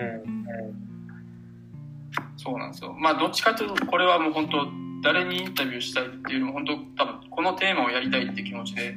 [2.37, 2.93] そうなんですよ。
[2.99, 4.67] まあどっちかというとこれはもう本当
[5.03, 8.95] 誰にインタビューしたいっていうよりも本当多分このテーマをやりたいって気持ちで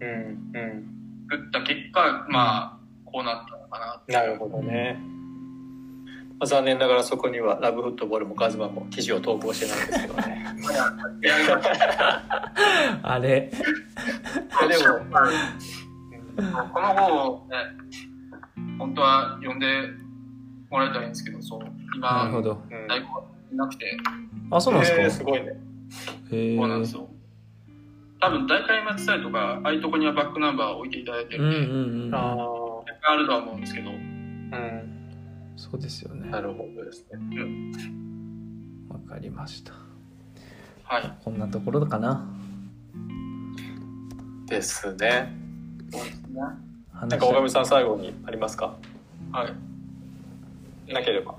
[0.00, 0.88] うんうん
[1.30, 4.98] 作った結果まあこうなったのかななるほどね、
[6.38, 10.46] まあ、残念ながらそこにはラブフットボールもカズマも記事を投稿してないんですけどね。
[13.02, 13.50] あれ。
[13.50, 13.58] で
[14.78, 15.00] も
[16.38, 17.56] この本をね
[18.78, 19.66] 本当は読んで
[20.70, 22.62] もらえたらいいんですけどそうな今るほど。
[22.70, 23.22] うん在庫が
[23.52, 23.96] なくて。
[24.50, 25.02] あそうなんですか？
[25.02, 25.52] へーすごいね。
[26.30, 27.08] へえそうなんですよ。
[28.20, 32.36] 多分大会松伝とかああいうとこにはバックナンバーを置いていただいてうんるんで、うんうんあ
[33.10, 33.90] あるとは思うんですけど。
[33.90, 34.94] あうん。
[35.56, 36.30] そうですよね。
[36.30, 37.18] なるほどですね。
[38.88, 39.72] わかりました。
[40.84, 41.12] はい。
[41.24, 42.26] こんなところかな。
[44.46, 45.32] ですね
[45.90, 48.76] なんか大上さん最後にありますか？
[49.32, 50.92] はい。
[50.92, 51.34] なければ。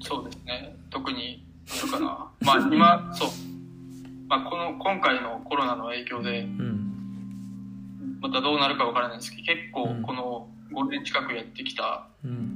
[0.00, 0.76] そうですね。
[0.90, 1.44] 特に
[1.82, 2.06] あるかな。
[2.40, 3.28] まあ今そう。
[4.28, 8.18] まあこの今回のコロナの影響でうん。
[8.20, 10.02] またどうなるかわからないんですけど結構うん。
[10.02, 12.52] この5年近くやってきたうん。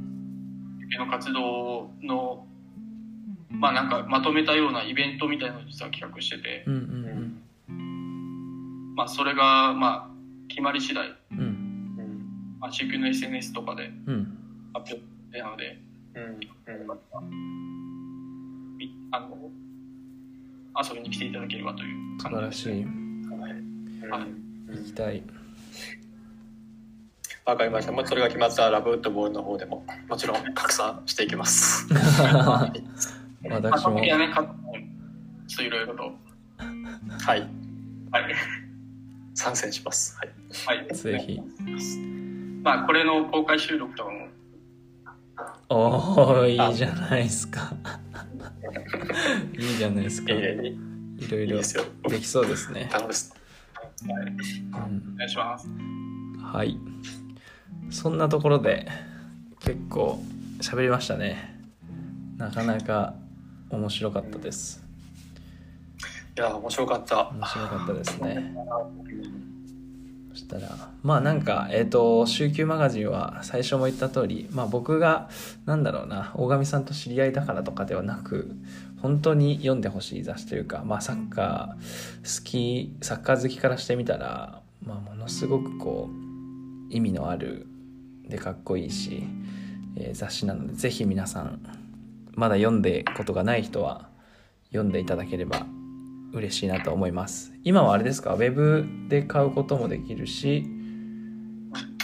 [0.98, 2.46] の活動の
[3.50, 6.74] まあなんかまとめたようなイベントみたいなのを実は企画してて、うん
[7.68, 8.94] うん。
[8.96, 10.19] まあそれがまあ
[10.50, 12.56] 決まり次第、うん。
[12.60, 14.36] まあ、CQ の SNS とかでうん。
[14.74, 15.78] 発表なので、
[16.14, 16.38] うん。
[18.76, 19.50] みあの
[20.76, 22.84] 遊びに来ていただければという素感じです晴らしい。
[24.10, 24.22] はい。
[24.76, 25.22] 行きたい。
[27.46, 27.92] わかりました。
[27.92, 31.86] もうそれが決まったらラブウッドボールの方でももちろん拡散していきます。
[31.94, 32.72] まあ、
[33.42, 34.42] 私もその時はね、か
[35.46, 36.02] ちょっといろいろと。
[37.24, 37.40] はい。
[38.10, 38.34] はい。
[39.34, 40.16] 参戦します。
[40.16, 40.24] は
[40.74, 40.78] い。
[40.78, 40.94] はい。
[40.94, 41.40] ぜひ
[42.62, 44.28] まあ、これの公開収録とかも、
[45.68, 47.72] おーいいじゃないですか
[49.56, 50.38] いいじゃないですかい。
[51.30, 51.84] ろいろですよ。
[52.08, 53.30] できそうですね、楽し
[54.08, 55.68] はい、うんお願いします。
[56.42, 56.78] はい
[57.90, 58.88] そんなところで
[59.60, 60.20] 結構
[60.60, 61.60] 喋りましたね
[62.36, 63.14] なかなか
[63.70, 64.89] 面白かったですい
[66.40, 67.30] や、面白かった。
[67.30, 68.54] 面白かったですね
[70.30, 75.28] そしたらまあなんかえっ、と週休マガジンは最初も言った通りまあ僕が
[75.66, 78.54] なんだろうな大神さんと知り合いだからとかではなく
[79.02, 87.66] 本当に読んでほしい雑誌というかまあサッカー好きサッカー好きからしてみたらまあものすごくこう意味のある
[88.28, 89.24] でかっこいいし、
[89.96, 91.60] えー雑誌なのでぜひ皆さん
[92.34, 94.08] まだ読んでことがない人は
[94.68, 95.66] 読んでいただければ
[96.32, 97.52] 嬉しいなと思います。
[97.64, 98.34] 今はあれですか？
[98.34, 100.64] ウェブで買うこともできるし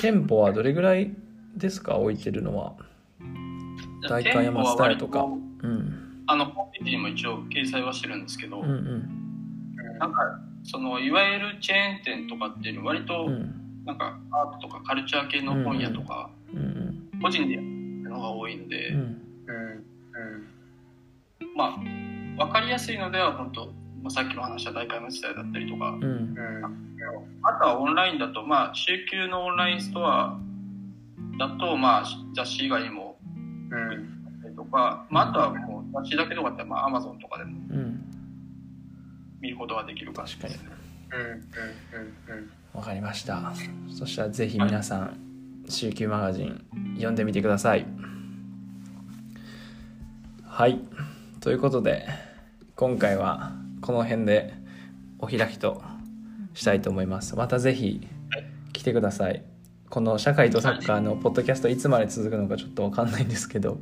[0.00, 1.14] 店舗はどれぐらい
[1.56, 1.96] ですか？
[1.96, 2.74] 置いてるのは。
[4.08, 5.24] 代官山スタイルとか。
[5.24, 6.22] うん。
[6.28, 9.08] あの、ホームページにも一応掲載はしてるんですけど、うんうん。
[9.98, 13.84] なんか、その、いわゆるチェーン店とかっていうのは割と、うん。
[13.84, 18.98] なんか、アートとかカルチャー系の本屋とか、うん個人でやってるのが多いので、うん。
[18.98, 19.06] うん。
[21.42, 21.56] うん。
[21.56, 21.76] ま
[22.38, 23.72] あ、わかりやすいのでは、本当
[24.06, 26.36] まあ、さっきの話は大会の時代だったりとか、うんうん。
[27.42, 30.38] あとはオンラインだと、まあ、週休のオンラインストア
[31.38, 32.04] だと、まあ、
[32.36, 33.18] 雑誌以外にも、
[33.72, 34.54] うん。
[34.54, 38.00] とか、まあ、あとはもう雑誌だけとかって、まあ、アマゾンとかでもうん
[39.40, 41.20] 見ることができるか確かにうん。
[41.20, 42.36] うん。
[42.38, 42.50] うん。
[42.72, 43.52] わかりました
[43.90, 45.18] そしたらぜひ皆さん
[45.68, 47.86] 週休マガジン読んでみてください
[50.44, 50.80] はい
[51.40, 52.06] ということで
[52.76, 54.52] 今回はこの辺で
[55.20, 55.80] お開きと
[56.54, 57.36] したいと思います。
[57.36, 58.06] またぜひ
[58.72, 59.44] 来てください。
[59.88, 63.78] この社会とサッカーのポッドキャストいつまで続くのかちょっとわかんないんですけど。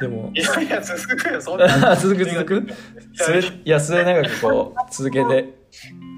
[0.00, 1.92] でもいやいや、続くよ、そんな。
[1.92, 2.66] あ 続く続く？
[3.12, 5.54] 末いや末永くこう続けて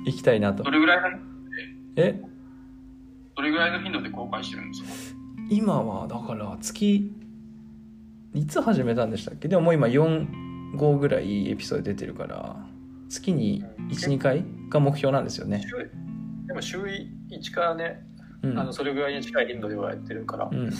[0.07, 0.63] いきたいなと。
[0.63, 1.19] どれぐらいの、
[1.97, 2.23] え？
[3.37, 4.83] どれぐらいの頻度で公開してるんです
[5.15, 5.19] か？
[5.51, 7.13] 今はだから月
[8.35, 9.49] いつ始めたんでしたっけ？
[9.49, 12.57] でももう今45ぐらいエピソード出てるから
[13.09, 15.63] 月に12回が目標なんですよね。
[15.63, 15.91] 週
[16.47, 18.05] でも週1からね、
[18.43, 18.59] うん。
[18.59, 20.71] あのそれぐらいに近い頻度ではやってるから、うん。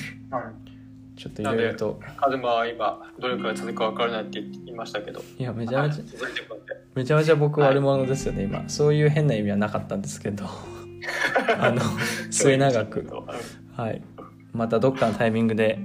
[1.17, 2.01] ちょっといろいろと。
[2.17, 5.23] カズマは今どれくらい続くか分からないって言いましたけど。
[5.39, 6.05] いやめちゃめちゃ、
[6.95, 8.69] めちゃめちゃ僕悪者ですよね、今。
[8.69, 10.45] そういう変な意味はなかったんですけど。
[11.59, 11.81] あの
[12.31, 13.01] 末永く。
[13.01, 13.27] うん
[13.77, 14.03] はい。
[14.53, 15.79] またどっかのタイミングで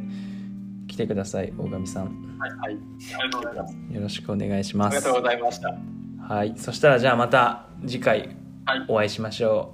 [0.88, 2.38] 来てください大神さん。
[2.40, 2.78] はい、はい、
[3.20, 3.76] ありがとうございます。
[3.92, 4.96] よろしくお願いします。
[4.96, 6.01] ありがとうございました
[6.32, 6.54] はい。
[6.56, 8.30] そしたらじゃあまた次回
[8.66, 8.86] はい。
[8.88, 9.74] お会いしましょ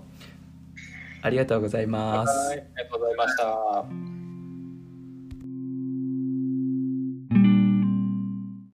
[0.74, 0.78] う。
[1.22, 2.50] ありがとうございます。
[2.50, 2.58] はい。
[2.58, 4.27] ありがとうございました